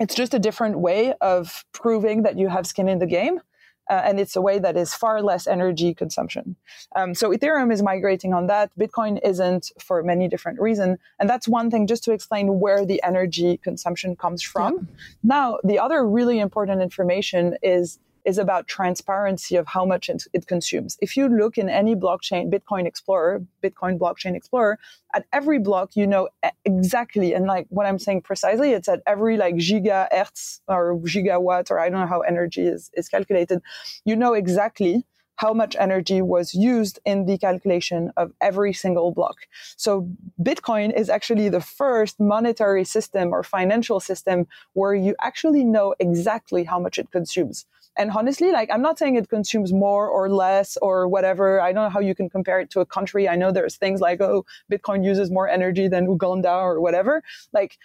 [0.00, 3.40] it's just a different way of proving that you have skin in the game.
[3.88, 6.54] Uh, and it's a way that is far less energy consumption.
[6.94, 8.70] Um, so Ethereum is migrating on that.
[8.78, 10.98] Bitcoin isn't for many different reasons.
[11.18, 14.74] And that's one thing just to explain where the energy consumption comes from.
[14.74, 14.96] Yeah.
[15.24, 20.98] Now, the other really important information is is about transparency of how much it, consumes.
[21.00, 24.78] If you look in any blockchain, Bitcoin Explorer, Bitcoin Blockchain Explorer,
[25.14, 26.28] at every block, you know
[26.64, 31.78] exactly, and like what I'm saying precisely, it's at every like gigahertz or gigawatt, or
[31.78, 33.60] I don't know how energy is, is calculated.
[34.04, 35.04] You know exactly
[35.40, 39.38] how much energy was used in the calculation of every single block.
[39.78, 40.06] So
[40.38, 46.64] Bitcoin is actually the first monetary system or financial system where you actually know exactly
[46.64, 47.64] how much it consumes.
[47.96, 51.60] And honestly, like I'm not saying it consumes more or less or whatever.
[51.60, 53.28] I don't know how you can compare it to a country.
[53.28, 57.22] I know there's things like, oh, Bitcoin uses more energy than Uganda or whatever.
[57.52, 57.78] Like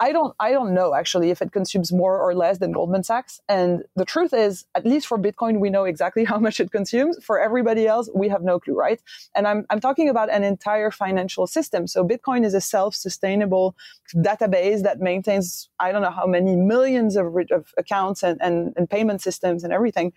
[0.00, 3.40] I don't I don't know actually if it consumes more or less than Goldman Sachs.
[3.48, 7.22] And the truth is, at least for Bitcoin, we know exactly how much it consumes.
[7.22, 9.00] For everybody else, we have no clue, right?
[9.34, 11.86] And I'm I'm talking about an entire financial system.
[11.86, 13.76] So Bitcoin is a self-sustainable
[14.14, 18.88] database that maintains I don't know how many millions of, of accounts and, and, and
[18.88, 20.12] payment systems and everything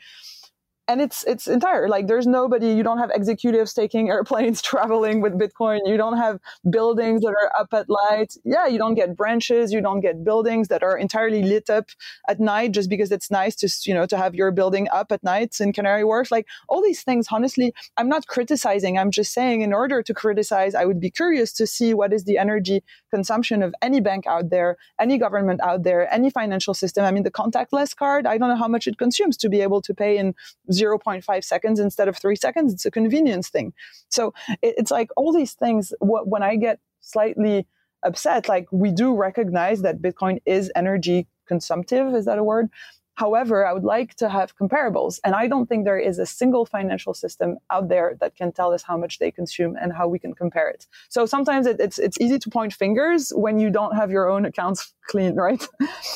[0.87, 5.33] and it's it's entire like there's nobody you don't have executives taking airplanes traveling with
[5.33, 6.39] bitcoin you don't have
[6.69, 10.67] buildings that are up at night yeah you don't get branches you don't get buildings
[10.69, 11.89] that are entirely lit up
[12.27, 15.23] at night just because it's nice to you know to have your building up at
[15.23, 16.31] night in canary wharf.
[16.31, 18.97] Like all these things honestly i'm not criticizing.
[18.97, 22.23] I'm just saying in order to criticize i would be curious to see what is
[22.25, 27.05] the energy consumption of any bank out there any government out there any financial system.
[27.05, 29.81] I mean the contactless card i don't know how much it consumes to be able
[29.81, 30.33] to pay in
[30.71, 32.73] 0.5 seconds instead of three seconds.
[32.73, 33.73] It's a convenience thing.
[34.09, 35.93] So it, it's like all these things.
[35.99, 37.67] when I get slightly
[38.03, 42.13] upset, like we do recognize that Bitcoin is energy consumptive.
[42.15, 42.69] Is that a word?
[43.15, 45.19] However, I would like to have comparables.
[45.23, 48.73] And I don't think there is a single financial system out there that can tell
[48.73, 50.87] us how much they consume and how we can compare it.
[51.09, 54.45] So sometimes it, it's, it's easy to point fingers when you don't have your own
[54.45, 55.65] accounts clean, right?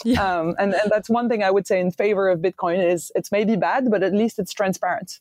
[0.03, 0.23] Yeah.
[0.23, 3.31] Um, and, and that's one thing I would say in favor of Bitcoin is it's
[3.31, 5.19] maybe bad, but at least it's transparent.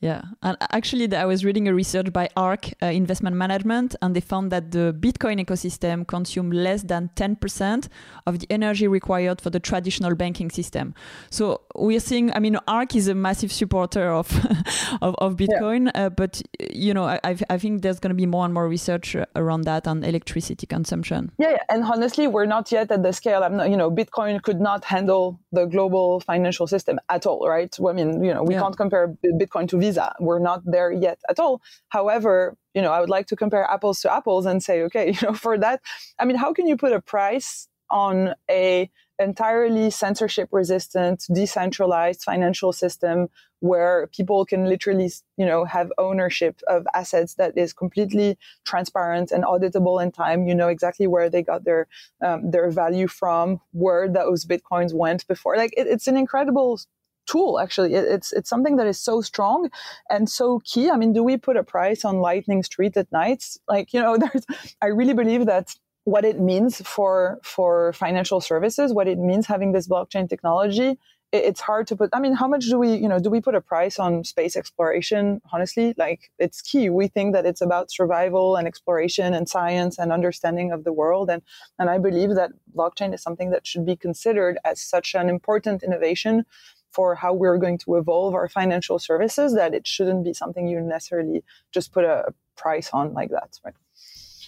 [0.00, 4.20] Yeah, and actually, I was reading a research by ARK uh, Investment Management, and they
[4.20, 7.88] found that the Bitcoin ecosystem consumed less than 10%
[8.26, 10.94] of the energy required for the traditional banking system.
[11.30, 14.30] So we are seeing, I mean, ARK is a massive supporter of
[15.00, 16.06] of, of, Bitcoin, yeah.
[16.06, 19.16] uh, but you know, I, I think there's going to be more and more research
[19.34, 21.32] around that on electricity consumption.
[21.38, 23.42] Yeah, yeah, and honestly, we're not yet at the scale.
[23.42, 27.74] I'm not, you know, Bitcoin could not handle the global financial system at all, right?
[27.80, 28.62] Well, I mean, you know, we yeah.
[28.62, 29.04] can't compare
[29.40, 30.14] Bitcoin to Visa.
[30.20, 31.62] We're not there yet at all.
[31.88, 35.20] However, you know, I would like to compare apples to apples and say, okay, you
[35.22, 35.80] know, for that,
[36.20, 42.72] I mean, how can you put a price on a entirely censorship resistant, decentralized financial
[42.72, 43.28] system
[43.60, 49.44] where people can literally, you know, have ownership of assets that is completely transparent and
[49.44, 50.46] auditable in time.
[50.46, 51.86] You know exactly where they got their
[52.24, 55.56] um, their value from, where those bitcoins went before.
[55.56, 56.78] Like it, it's an incredible
[57.26, 59.68] tool actually it, it's it's something that is so strong
[60.08, 63.58] and so key i mean do we put a price on lightning street at nights
[63.68, 64.46] like you know there's
[64.80, 65.74] i really believe that
[66.06, 70.90] what it means for for financial services what it means having this blockchain technology
[71.32, 73.40] it, it's hard to put i mean how much do we you know do we
[73.40, 75.40] put a price on space exploration?
[75.52, 76.88] Honestly like it's key.
[76.90, 81.28] We think that it's about survival and exploration and science and understanding of the world.
[81.28, 81.42] And
[81.80, 85.82] and i believe that blockchain is something that should be considered as such an important
[85.82, 86.44] innovation
[86.92, 90.80] for how we're going to evolve our financial services that it shouldn't be something you
[90.80, 91.42] necessarily
[91.72, 93.74] just put a price on like that right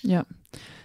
[0.03, 0.23] yeah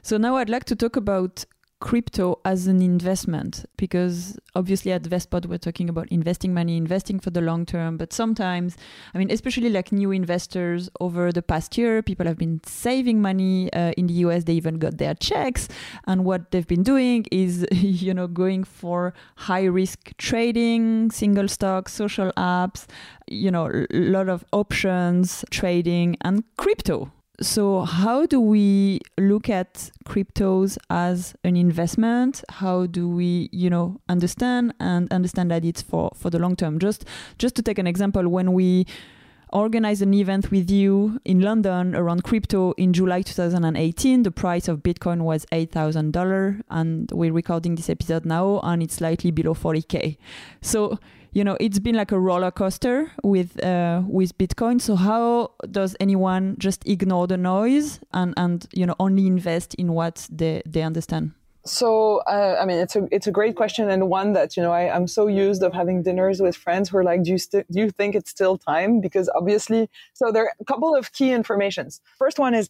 [0.02, 1.46] so now i'd like to talk about
[1.84, 7.30] crypto as an investment because obviously at Vestpod we're talking about investing money, investing for
[7.30, 7.98] the long term.
[7.98, 8.78] But sometimes,
[9.14, 13.72] I mean, especially like new investors over the past year, people have been saving money
[13.74, 14.46] uh, in the US.
[14.46, 15.68] They even got their checks,
[16.08, 21.92] and what they've been doing is, you know, going for high risk trading, single stocks,
[21.92, 22.86] social apps,
[23.28, 29.90] you know, a lot of options trading and crypto so how do we look at
[30.06, 36.12] cryptos as an investment how do we you know understand and understand that it's for
[36.16, 37.06] for the long term just
[37.40, 38.86] just to take an example when we
[39.54, 44.24] organized an event with you in London around crypto in July 2018.
[44.24, 49.30] The price of Bitcoin was $8,000, and we're recording this episode now, and it's slightly
[49.30, 50.18] below 40K.
[50.62, 50.98] So
[51.34, 54.80] you know it's been like a roller coaster with uh, with Bitcoin.
[54.80, 59.94] So how does anyone just ignore the noise and and you know only invest in
[59.94, 61.32] what they they understand?
[61.66, 64.74] So uh, I mean, it's a it's a great question and one that you know
[64.74, 67.72] I, I'm so used of having dinners with friends who are like, do you st-
[67.72, 69.00] do you think it's still time?
[69.00, 72.02] Because obviously, so there are a couple of key informations.
[72.18, 72.70] First one is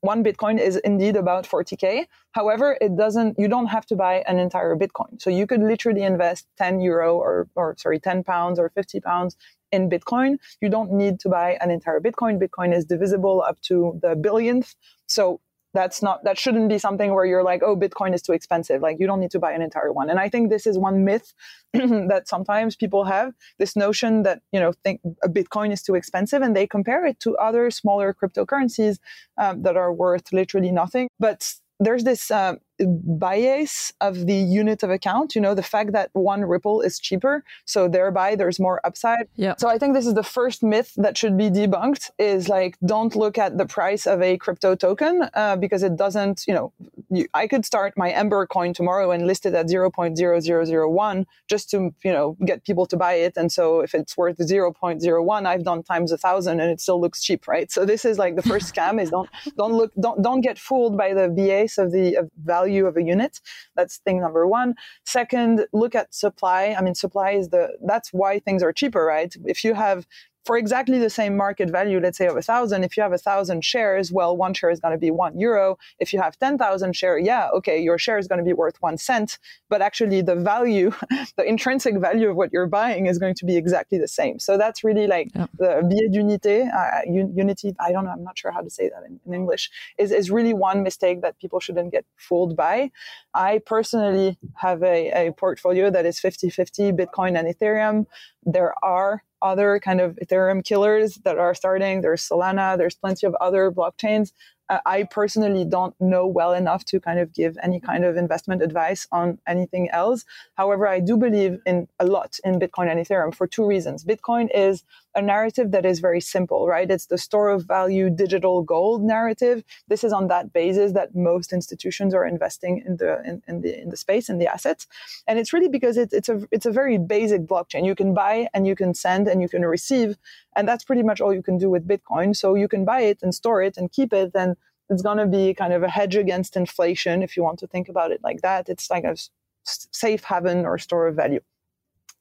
[0.00, 2.06] one Bitcoin is indeed about 40k.
[2.32, 5.20] However, it doesn't, you don't have to buy an entire Bitcoin.
[5.20, 9.36] So you could literally invest 10 euro or, or sorry, 10 pounds or 50 pounds
[9.72, 10.38] in Bitcoin.
[10.60, 12.40] You don't need to buy an entire Bitcoin.
[12.40, 14.74] Bitcoin is divisible up to the billionth.
[15.06, 15.40] So
[15.74, 18.82] that's not that shouldn't be something where you're like oh bitcoin is too expensive.
[18.82, 20.10] Like you don't need to buy an entire one.
[20.10, 21.32] And i think this is one myth
[21.72, 26.42] that sometimes people have this notion that you know think a bitcoin is too expensive
[26.42, 28.98] and they compare it to other smaller cryptocurrencies
[29.38, 31.08] um, that are worth literally nothing.
[31.18, 32.56] But there's this uh,
[32.86, 37.44] bias of the unit of account, you know, the fact that one Ripple is cheaper.
[37.64, 39.28] So thereby there's more upside.
[39.36, 39.54] Yeah.
[39.56, 43.14] So I think this is the first myth that should be debunked is like, don't
[43.16, 46.72] look at the price of a crypto token uh, because it doesn't, you know,
[47.10, 51.94] you, I could start my Ambre coin tomorrow and list it at 0.0001 just to,
[52.04, 53.34] you know, get people to buy it.
[53.36, 57.22] And so if it's worth 0.01, I've done times a thousand and it still looks
[57.22, 57.70] cheap, right?
[57.70, 60.96] So this is like the first scam is don't, don't look, don't, don't get fooled
[60.96, 63.40] by the bias of the of value value of a unit.
[63.76, 64.74] That's thing number one.
[65.04, 66.74] Second, look at supply.
[66.78, 69.34] I mean, supply is the, that's why things are cheaper, right?
[69.44, 70.06] If you have
[70.44, 73.18] for exactly the same market value, let's say of a thousand, if you have a
[73.18, 75.76] thousand shares, well, one share is going to be one euro.
[75.98, 78.96] If you have 10,000 share, yeah, okay, your share is going to be worth one
[78.96, 80.92] cent, but actually the value,
[81.36, 84.38] the intrinsic value of what you're buying is going to be exactly the same.
[84.38, 85.46] So that's really like yeah.
[85.58, 89.02] the biais d'unité, uh, unity, I don't know, I'm not sure how to say that
[89.06, 92.90] in, in English, is, is really one mistake that people shouldn't get fooled by.
[93.34, 98.06] I personally have a, a portfolio that is 50-50 Bitcoin and Ethereum.
[98.44, 102.00] There are other kind of Ethereum killers that are starting.
[102.00, 102.76] There's Solana.
[102.76, 104.32] There's plenty of other blockchains.
[104.68, 108.62] Uh, I personally don't know well enough to kind of give any kind of investment
[108.62, 110.24] advice on anything else.
[110.54, 114.04] However, I do believe in a lot in Bitcoin and Ethereum for two reasons.
[114.04, 114.84] Bitcoin is
[115.14, 116.90] a narrative that is very simple, right?
[116.90, 119.64] It's the store of value digital gold narrative.
[119.88, 123.82] This is on that basis that most institutions are investing in the in, in the
[123.82, 124.86] in the space and the assets.
[125.26, 127.84] And it's really because it, it's a it's a very basic blockchain.
[127.84, 130.16] You can buy and you can send and you can receive.
[130.54, 132.36] And that's pretty much all you can do with Bitcoin.
[132.36, 134.56] So you can buy it and store it and keep it and
[134.90, 137.88] it's going to be kind of a hedge against inflation if you want to think
[137.88, 138.68] about it like that.
[138.68, 139.16] It's like a
[139.64, 141.40] safe haven or store of value.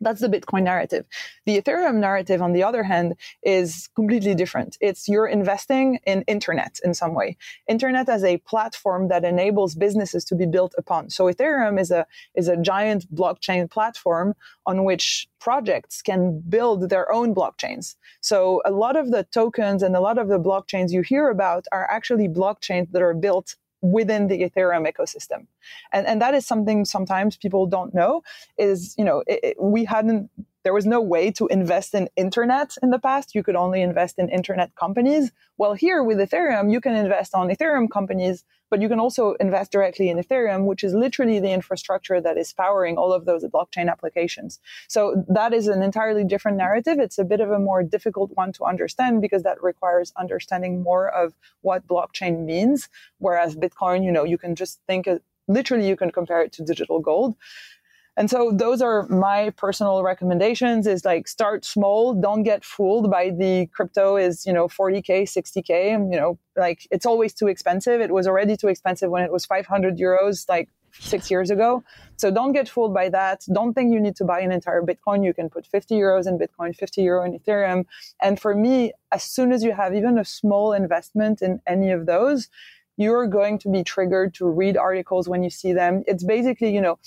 [0.01, 1.05] That's the Bitcoin narrative.
[1.45, 4.77] The Ethereum narrative, on the other hand, is completely different.
[4.79, 7.37] It's you're investing in internet in some way.
[7.67, 11.09] Internet as a platform that enables businesses to be built upon.
[11.09, 14.35] So Ethereum is a is a giant blockchain platform
[14.65, 17.95] on which projects can build their own blockchains.
[18.21, 21.65] So a lot of the tokens and a lot of the blockchains you hear about
[21.71, 25.47] are actually blockchains that are built within the Ethereum ecosystem.
[25.93, 28.23] And, and that is something sometimes people don't know
[28.57, 30.29] is, you know, it, it, we hadn't,
[30.63, 33.35] there was no way to invest in internet in the past.
[33.35, 35.31] You could only invest in internet companies.
[35.57, 39.71] Well, here with Ethereum, you can invest on Ethereum companies but you can also invest
[39.71, 43.89] directly in Ethereum, which is literally the infrastructure that is powering all of those blockchain
[43.89, 44.59] applications.
[44.87, 46.99] So that is an entirely different narrative.
[46.99, 51.09] It's a bit of a more difficult one to understand because that requires understanding more
[51.09, 52.89] of what blockchain means.
[53.17, 56.63] Whereas Bitcoin, you know, you can just think of, literally you can compare it to
[56.63, 57.35] digital gold.
[58.19, 63.29] And so those are my personal recommendations is like start small, don't get fooled by
[63.29, 68.01] the crypto is, you know, 40k, 60k, you know, like it's always too expensive.
[68.01, 71.81] It was already too expensive when it was 500 euros like 6 years ago.
[72.17, 73.45] So don't get fooled by that.
[73.53, 75.23] Don't think you need to buy an entire Bitcoin.
[75.23, 77.85] You can put 50 euros in Bitcoin, 50 euro in Ethereum.
[78.21, 82.05] And for me, as soon as you have even a small investment in any of
[82.05, 82.49] those,
[82.97, 86.03] you're going to be triggered to read articles when you see them.
[86.05, 86.99] It's basically, you know,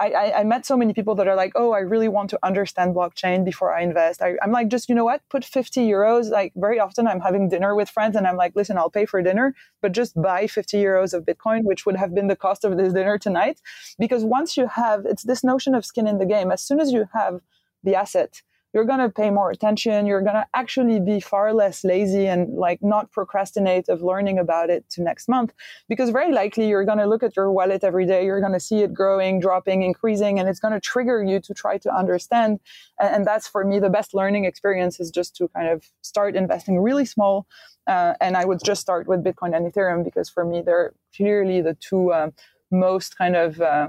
[0.00, 2.94] I, I, met so many people that are like, oh, I really want to understand
[2.94, 4.22] blockchain before I invest.
[4.22, 5.22] I, am like, just, you know what?
[5.28, 6.30] Put 50 euros.
[6.30, 9.20] Like, very often I'm having dinner with friends and I'm like, listen, I'll pay for
[9.22, 12.76] dinner, but just buy 50 euros of Bitcoin, which would have been the cost of
[12.76, 13.60] this dinner tonight.
[13.98, 16.52] Because once you have, it's this notion of skin in the game.
[16.52, 17.40] As soon as you have
[17.82, 18.42] the asset,
[18.72, 20.06] you're going to pay more attention.
[20.06, 24.68] You're going to actually be far less lazy and like not procrastinate of learning about
[24.68, 25.54] it to next month
[25.88, 28.24] because very likely you're going to look at your wallet every day.
[28.24, 31.54] You're going to see it growing, dropping, increasing, and it's going to trigger you to
[31.54, 32.60] try to understand.
[33.00, 36.80] And, that's for me the best learning experience is just to kind of start investing
[36.80, 37.46] really small.
[37.86, 41.60] Uh, and I would just start with Bitcoin and Ethereum because for me they're clearly
[41.60, 42.30] the two uh,
[42.70, 43.88] most kind of uh,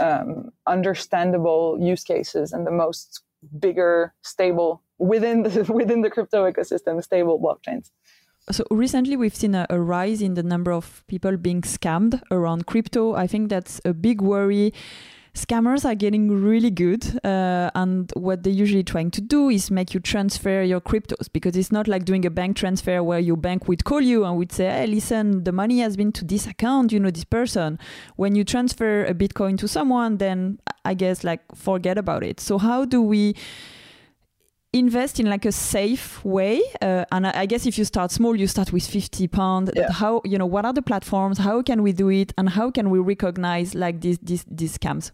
[0.00, 3.22] um, understandable use cases and the most
[3.58, 7.90] bigger, stable within the, within the crypto ecosystem, stable blockchains.
[8.50, 12.66] So recently, we've seen a, a, rise in the number of people being scammed around
[12.66, 13.14] crypto.
[13.14, 14.72] I think that's a big worry
[15.34, 19.94] scammers are getting really good uh, and what they're usually trying to do is make
[19.94, 23.66] you transfer your cryptos because it's not like doing a bank transfer where your bank
[23.66, 26.92] would call you and would say hey listen the money has been to this account
[26.92, 27.78] you know this person
[28.16, 32.40] when you transfer a bitcoin to someone then i guess like forget about it.
[32.40, 33.34] So how do we
[34.72, 36.62] invest in like a safe way?
[36.80, 39.92] Uh, and I, I, guess if you start small you start with 50 pound yeah.
[39.92, 41.38] how you know what are the platforms?
[41.38, 42.32] How can we do it?
[42.38, 45.12] And how can we recognize like these these, these scams?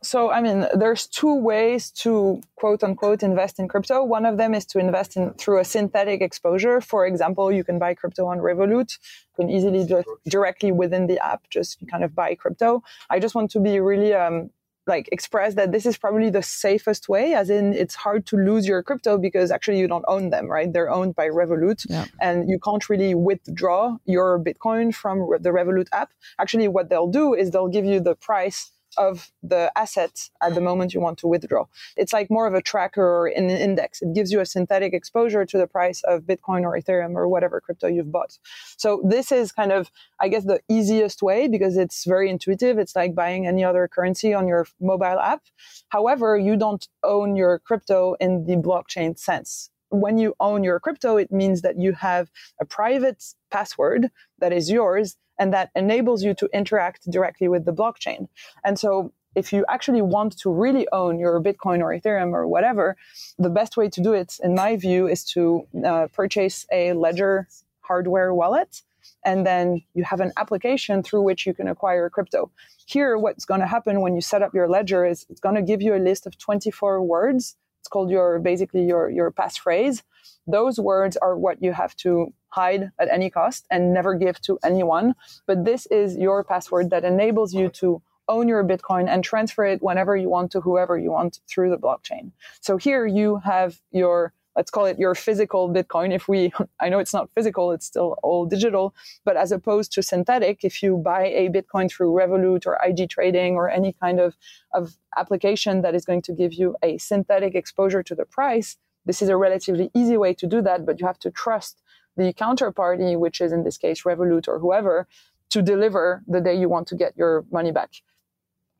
[0.00, 4.04] So i mean there's two ways to quote unquote invest in crypto.
[4.04, 6.80] One of them is to invest in through a synthetic exposure.
[6.80, 8.96] For example you can buy crypto on revolut.
[8.96, 12.84] You can easily just directly within the app just kind of buy crypto.
[13.10, 14.50] I just want to be really um,
[14.88, 18.66] like express that this is probably the safest way as in it's hard to lose
[18.66, 20.72] your crypto because actually you don't own them right?
[20.72, 21.86] They're owned by revolut.
[21.88, 22.06] Yeah.
[22.20, 26.10] and you can't really withdraw your bitcoin from the revolut app.
[26.38, 30.60] Actually what they'll do is they'll give you the price of the asset at the
[30.60, 31.66] moment you want to withdraw.
[31.96, 34.02] It's like more of a tracker or an index.
[34.02, 37.60] It gives you a synthetic exposure to the price of Bitcoin or Ethereum or whatever
[37.60, 38.38] crypto you've bought.
[38.76, 39.90] So this is kind of,
[40.20, 42.78] I guess, the easiest way because it's very intuitive.
[42.78, 45.42] It's like buying any other currency on your mobile app.
[45.88, 51.16] However, you don't own your crypto in the blockchain sense when you own your crypto,
[51.16, 52.30] it means that you have
[52.60, 57.72] a private password that is yours and that enables you to interact directly with the
[57.72, 58.28] blockchain.
[58.64, 62.96] And so if you actually want to really own your Bitcoin or Ethereum or whatever,
[63.38, 67.46] the best way to do it, in my view, is to uh, purchase a Ledger
[67.80, 68.82] hardware wallet.
[69.24, 72.50] And then you have an application through which you can acquire crypto.
[72.86, 75.62] Here, what's going to happen when you set up your ledger is it's going to
[75.62, 77.56] give you a list of 24 words.
[77.80, 80.02] It's called your basically your your passphrase
[80.48, 84.58] those words are what you have to hide at any cost and never give to
[84.64, 85.14] anyone.
[85.46, 89.82] But this is your password that enables you to own your Bitcoin and transfer it
[89.82, 92.32] whenever you want to whoever you want through the blockchain.
[92.60, 96.12] So here you have your let's call it your physical Bitcoin.
[96.12, 98.92] If we, I know it's not physical, it's still all digital,
[99.24, 103.54] but as opposed to synthetic, if you buy a Bitcoin through Revolut or IG trading
[103.54, 104.36] or any kind of,
[104.74, 108.76] of application that is going to give you a synthetic exposure to the price,
[109.08, 111.82] this is a relatively easy way to do that, but you have to trust
[112.16, 115.08] the counterparty, which is in this case Revolut or whoever,
[115.50, 117.90] to deliver the day you want to get your money back.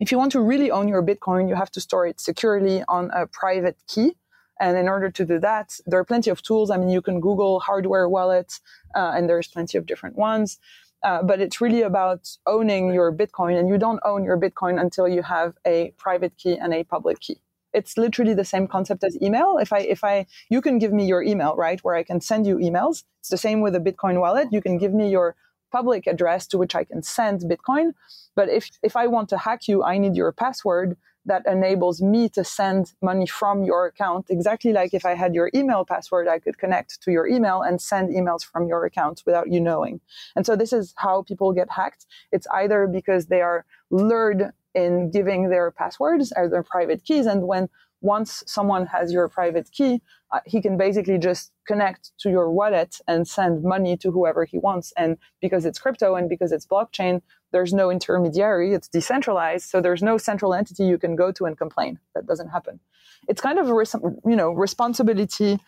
[0.00, 3.10] If you want to really own your Bitcoin, you have to store it securely on
[3.12, 4.16] a private key.
[4.60, 6.70] And in order to do that, there are plenty of tools.
[6.70, 8.60] I mean, you can Google hardware wallets,
[8.94, 10.58] uh, and there's plenty of different ones.
[11.02, 15.08] Uh, but it's really about owning your Bitcoin, and you don't own your Bitcoin until
[15.08, 17.40] you have a private key and a public key.
[17.72, 19.58] It's literally the same concept as email.
[19.58, 22.46] If I, if I, you can give me your email, right, where I can send
[22.46, 23.04] you emails.
[23.20, 24.48] It's the same with a Bitcoin wallet.
[24.50, 25.36] You can give me your
[25.70, 27.92] public address to which I can send Bitcoin.
[28.34, 30.96] But if, if I want to hack you, I need your password
[31.28, 34.26] that enables me to send money from your account.
[34.30, 37.80] Exactly like if I had your email password, I could connect to your email and
[37.80, 40.00] send emails from your account without you knowing.
[40.34, 42.06] And so this is how people get hacked.
[42.32, 47.26] It's either because they are lured in giving their passwords or their private keys.
[47.26, 47.68] And when
[48.00, 50.00] once someone has your private key,
[50.30, 54.58] uh, he can basically just connect to your wallet and send money to whoever he
[54.58, 54.92] wants.
[54.96, 58.74] And because it's crypto and because it's blockchain, there's no intermediary.
[58.74, 59.68] It's decentralized.
[59.68, 61.98] So there's no central entity you can go to and complain.
[62.14, 62.78] That doesn't happen.
[63.26, 63.84] It's kind of a,
[64.24, 65.58] you know, responsibility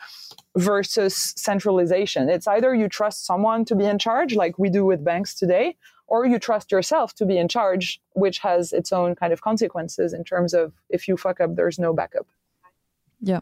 [0.56, 2.28] versus centralization.
[2.28, 5.76] It's either you trust someone to be in charge, like we do with banks today,
[6.10, 10.12] or you trust yourself to be in charge, which has its own kind of consequences
[10.12, 12.26] in terms of if you fuck up, there's no backup.
[13.22, 13.40] Yeah,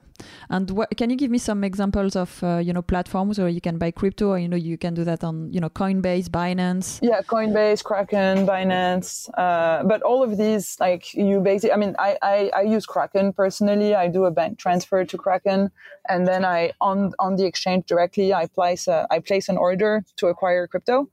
[0.50, 3.60] and what, can you give me some examples of uh, you know platforms where you
[3.60, 6.98] can buy crypto, or you know you can do that on you know Coinbase, Binance?
[7.00, 11.72] Yeah, Coinbase, Kraken, Binance, uh, but all of these like you basically.
[11.72, 13.94] I mean, I, I I use Kraken personally.
[13.94, 15.70] I do a bank transfer to Kraken,
[16.08, 20.04] and then I on on the exchange directly I place a, I place an order
[20.16, 21.08] to acquire crypto,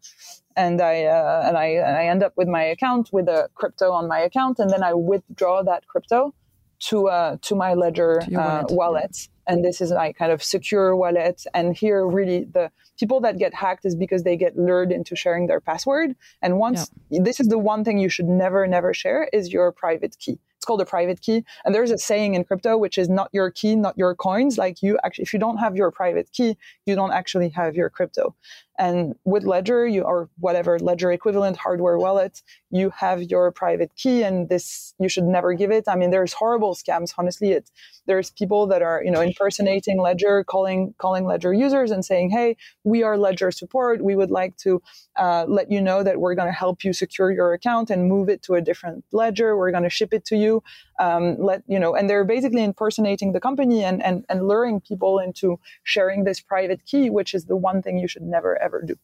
[0.55, 3.91] and I uh, and I and I end up with my account with a crypto
[3.91, 6.34] on my account, and then I withdraw that crypto
[6.80, 8.71] to uh, to my Ledger to uh, wallet.
[8.71, 9.30] wallet.
[9.47, 11.45] And this is my kind of secure wallet.
[11.53, 15.45] And here, really, the people that get hacked is because they get lured into sharing
[15.45, 16.15] their password.
[16.41, 17.21] And once yeah.
[17.21, 20.39] this is the one thing you should never, never share is your private key.
[20.66, 21.45] It's called a private key.
[21.63, 24.57] And there's a saying in crypto, which is not your key, not your coins.
[24.57, 26.57] Like you actually, if you don't have your private key,
[26.88, 28.34] you don't actually have your crypto.
[28.78, 32.41] And with Ledger, you or whatever Ledger equivalent hardware wallet,
[32.72, 35.86] you have your private key, and this you should never give it.
[35.88, 37.13] I mean, there's horrible scams.
[37.18, 37.70] Honestly, it
[38.05, 42.57] there's people that are you know impersonating Ledger, calling calling Ledger users and saying, "Hey,
[42.84, 44.03] we are Ledger support.
[44.03, 44.82] We would like to
[45.16, 48.28] uh, let you know that we're going to help you secure your account and move
[48.28, 49.55] it to a different ledger.
[49.55, 50.54] We're going to ship it to you.
[50.99, 55.19] Um, let you know." And they're basically impersonating the company and and and luring people
[55.19, 58.95] into sharing this private key, which is the one thing you should never ever do.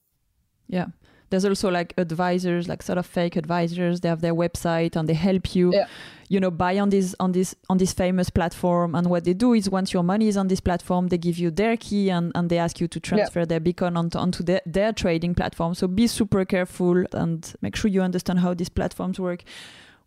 [0.67, 0.87] Yeah.
[1.31, 4.01] There's also like advisors, like sort of fake advisors.
[4.01, 5.87] They have their website and they help you, yeah.
[6.27, 8.95] you know, buy on this on this on this famous platform.
[8.95, 11.49] And what they do is once your money is on this platform, they give you
[11.49, 13.45] their key and, and they ask you to transfer yeah.
[13.45, 15.73] their Bitcoin onto, onto their, their trading platform.
[15.73, 19.43] So be super careful and make sure you understand how these platforms work.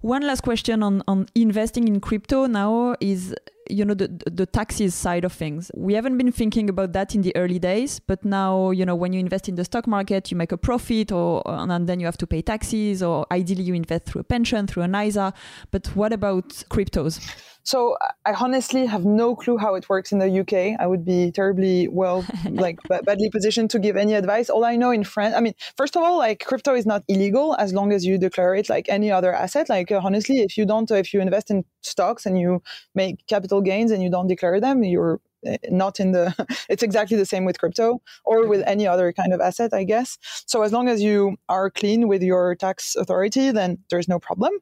[0.05, 3.35] One last question on, on investing in crypto now is
[3.71, 5.71] you know the the taxes side of things.
[5.75, 9.15] We haven't been thinking about that in the early days but now you know when
[9.15, 12.19] you invest in the stock market you make a profit or and then you have
[12.19, 15.33] to pay taxes or ideally you invest through a pension through an ISA
[15.71, 17.19] but what about cryptos
[17.65, 17.97] so
[18.27, 20.79] I honestly have no clue how it works in the UK.
[20.79, 24.51] I would be terribly well, like badly positioned to give any advice.
[24.51, 27.57] All I know in France, I mean, first of all, like crypto is not illegal
[27.59, 29.71] as long as you declare it like any other asset.
[29.71, 32.63] Like uh, honestly, if you don't, uh, if you invest in stocks and you
[32.95, 35.21] make capital gains and you don't declare them, you're
[35.71, 36.35] not in the
[36.69, 40.19] it's exactly the same with crypto or with any other kind of asset i guess.
[40.47, 44.53] So as long as you are clean with your tax authority then there's no problem.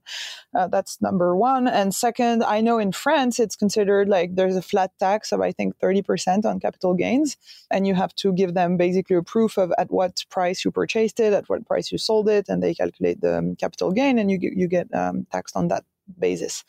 [0.54, 1.68] Uh, that's number one.
[1.68, 5.52] And second i know in france it's considered like there's a flat tax of i
[5.52, 7.36] think 30% on capital gains
[7.70, 11.20] and you have to give them basically a proof of at what price you purchased
[11.20, 14.30] it at what price you sold it and they calculate the um, capital gain and
[14.30, 15.84] you, you get um, taxed on that
[16.18, 16.64] basis.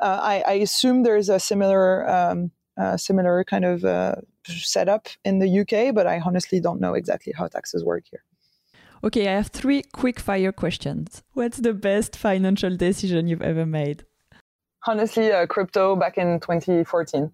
[0.00, 5.38] Uh, I, I, assume there's a similar um, uh, similar kind of uh, setup in
[5.38, 8.24] the UK, but I honestly don't know exactly how taxes work here.
[9.02, 11.22] Okay, I have three quick fire questions.
[11.32, 14.04] What's the best financial decision you've ever made?
[14.86, 17.32] Honestly, uh, crypto back in 2014.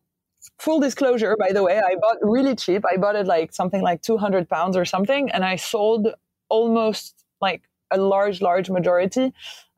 [0.58, 2.84] full disclosure, by the way, I bought really cheap.
[2.90, 6.08] I bought it like something like 200 pounds or something, and I sold
[6.50, 9.32] almost like a large, large majority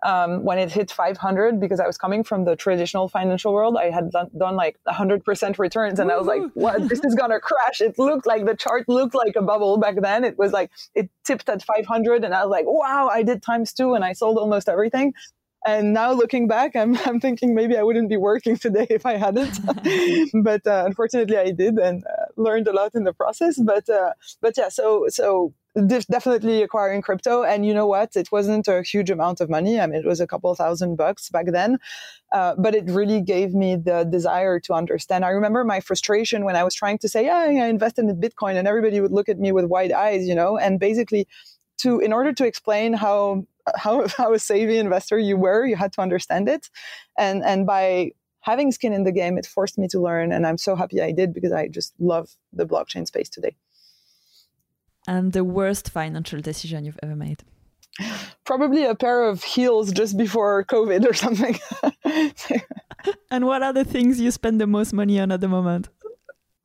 [0.04, 3.76] um, when it hit 500 because I was coming from the traditional financial world.
[3.76, 6.88] I had done, done like 100% returns, and I was like, "What?
[6.88, 10.24] This is gonna crash!" It looked like the chart looked like a bubble back then.
[10.24, 13.72] It was like it tipped at 500, and I was like, "Wow!" I did times
[13.72, 15.14] two, and I sold almost everything.
[15.66, 19.16] And now looking back, I'm, I'm thinking maybe I wouldn't be working today if I
[19.16, 19.58] hadn't.
[20.44, 23.60] but uh, unfortunately, I did and uh, learned a lot in the process.
[23.60, 27.42] But uh, but yeah, so so definitely acquiring crypto.
[27.42, 28.16] And you know what?
[28.16, 29.78] It wasn't a huge amount of money.
[29.78, 31.78] I mean, it was a couple thousand bucks back then.
[32.32, 35.24] Uh, but it really gave me the desire to understand.
[35.24, 38.56] I remember my frustration when I was trying to say, yeah, I invested in Bitcoin
[38.56, 41.28] and everybody would look at me with wide eyes, you know, and basically
[41.78, 43.46] to, in order to explain how,
[43.76, 46.70] how, how a savvy investor you were, you had to understand it.
[47.18, 50.32] And, and by having skin in the game, it forced me to learn.
[50.32, 53.56] And I'm so happy I did because I just love the blockchain space today
[55.06, 57.42] and the worst financial decision you've ever made?
[58.44, 61.58] Probably a pair of heels just before COVID or something.
[63.30, 65.88] and what are the things you spend the most money on at the moment?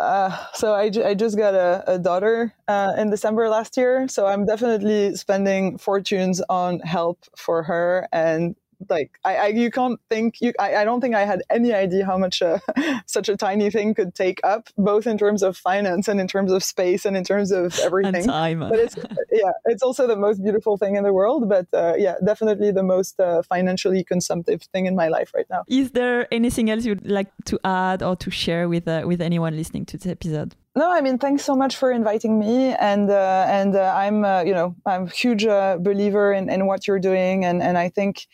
[0.01, 4.07] Uh, so I, I just got a, a daughter uh, in December last year.
[4.07, 8.55] So I'm definitely spending fortunes on help for her and
[8.89, 12.05] like I, I, you can't think you I, I don't think I had any idea
[12.05, 12.59] how much uh,
[13.05, 16.51] such a tiny thing could take up both in terms of finance and in terms
[16.51, 18.15] of space and in terms of everything.
[18.15, 18.59] and time.
[18.59, 18.95] But it's
[19.32, 22.84] yeah it's also the most beautiful thing in the world but uh, yeah definitely the
[22.84, 25.63] most uh, financially consumptive thing in my life right now.
[25.67, 29.55] Is there anything else you'd like to add or to share with uh, with anyone
[29.55, 30.55] listening to this episode?
[30.73, 34.43] No, I mean, thanks so much for inviting me, and uh, and uh, I'm, uh,
[34.43, 37.89] you know, I'm a huge uh, believer in, in what you're doing, and and I
[37.89, 38.25] think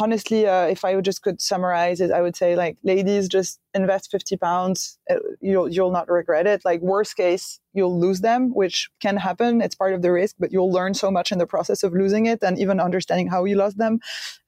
[0.00, 4.10] honestly, uh, if I just could summarize it, I would say like, ladies, just invest
[4.10, 4.98] 50 pounds.
[5.10, 6.62] Uh, you'll, you'll not regret it.
[6.64, 9.62] Like worst case, you'll lose them, which can happen.
[9.62, 12.26] It's part of the risk, but you'll learn so much in the process of losing
[12.26, 14.00] it and even understanding how you lost them.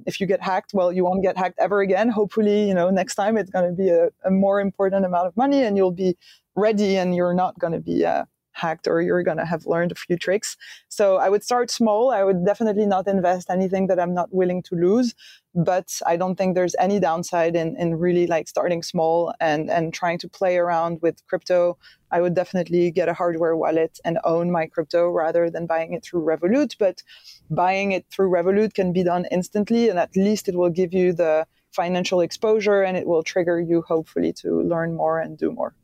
[0.05, 2.11] If you get hacked, well, you won't get hacked ever again.
[2.11, 5.37] Hopefully, you know, next time it's going to be a, a, more important amount of
[5.37, 6.17] money and you'll be
[6.55, 9.93] ready and you're not going to be, uh, hacked or you're going to have learned
[9.93, 10.57] a few tricks.
[10.89, 12.11] So I would start small.
[12.11, 15.15] I would definitely not invest anything that I'm not willing to lose.
[15.55, 19.93] But I don't think there's any downside in, in really like starting small and, and
[19.93, 21.77] trying to play around with crypto.
[22.13, 26.05] I would definitely get a hardware wallet and own my crypto rather than buying it
[26.05, 26.77] through Revolut.
[26.79, 27.03] But
[27.51, 31.13] buying it through Revolut can be done instantly, and at least it will give you
[31.13, 35.75] the financial exposure and it will trigger you hopefully to learn more and do more.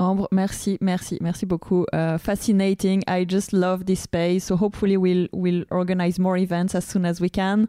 [0.00, 1.86] Ambre, merci, merci, merci beaucoup.
[1.92, 3.04] Uh, fascinating.
[3.06, 4.44] I just love this space.
[4.44, 7.68] So hopefully we'll we'll organize more events as soon as we can.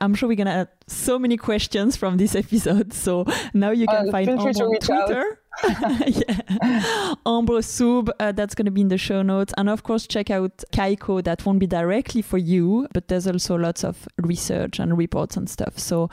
[0.00, 2.92] I'm sure we're gonna have so many questions from this episode.
[2.92, 5.40] So now you can uh, find Ambre on Twitter.
[6.06, 7.14] yeah.
[7.26, 9.54] Ambre Soub, uh, that's going to be in the show notes.
[9.56, 11.24] And of course, check out Kaiko.
[11.24, 15.48] That won't be directly for you, but there's also lots of research and reports and
[15.48, 15.78] stuff.
[15.78, 16.10] So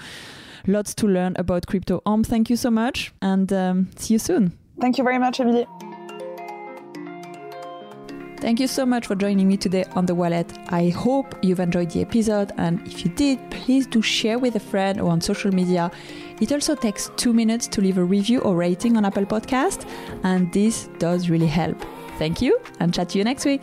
[0.65, 2.01] lots to learn about crypto.
[2.05, 4.57] Ambre, thank you so much and um, see you soon.
[4.79, 5.67] Thank you very much, Emilie.
[8.43, 10.51] Thank you so much for joining me today on The Wallet.
[10.67, 14.59] I hope you've enjoyed the episode, and if you did, please do share with a
[14.59, 15.89] friend or on social media.
[16.41, 19.87] It also takes two minutes to leave a review or rating on Apple Podcast,
[20.23, 21.81] and this does really help.
[22.17, 23.61] Thank you, and chat to you next week.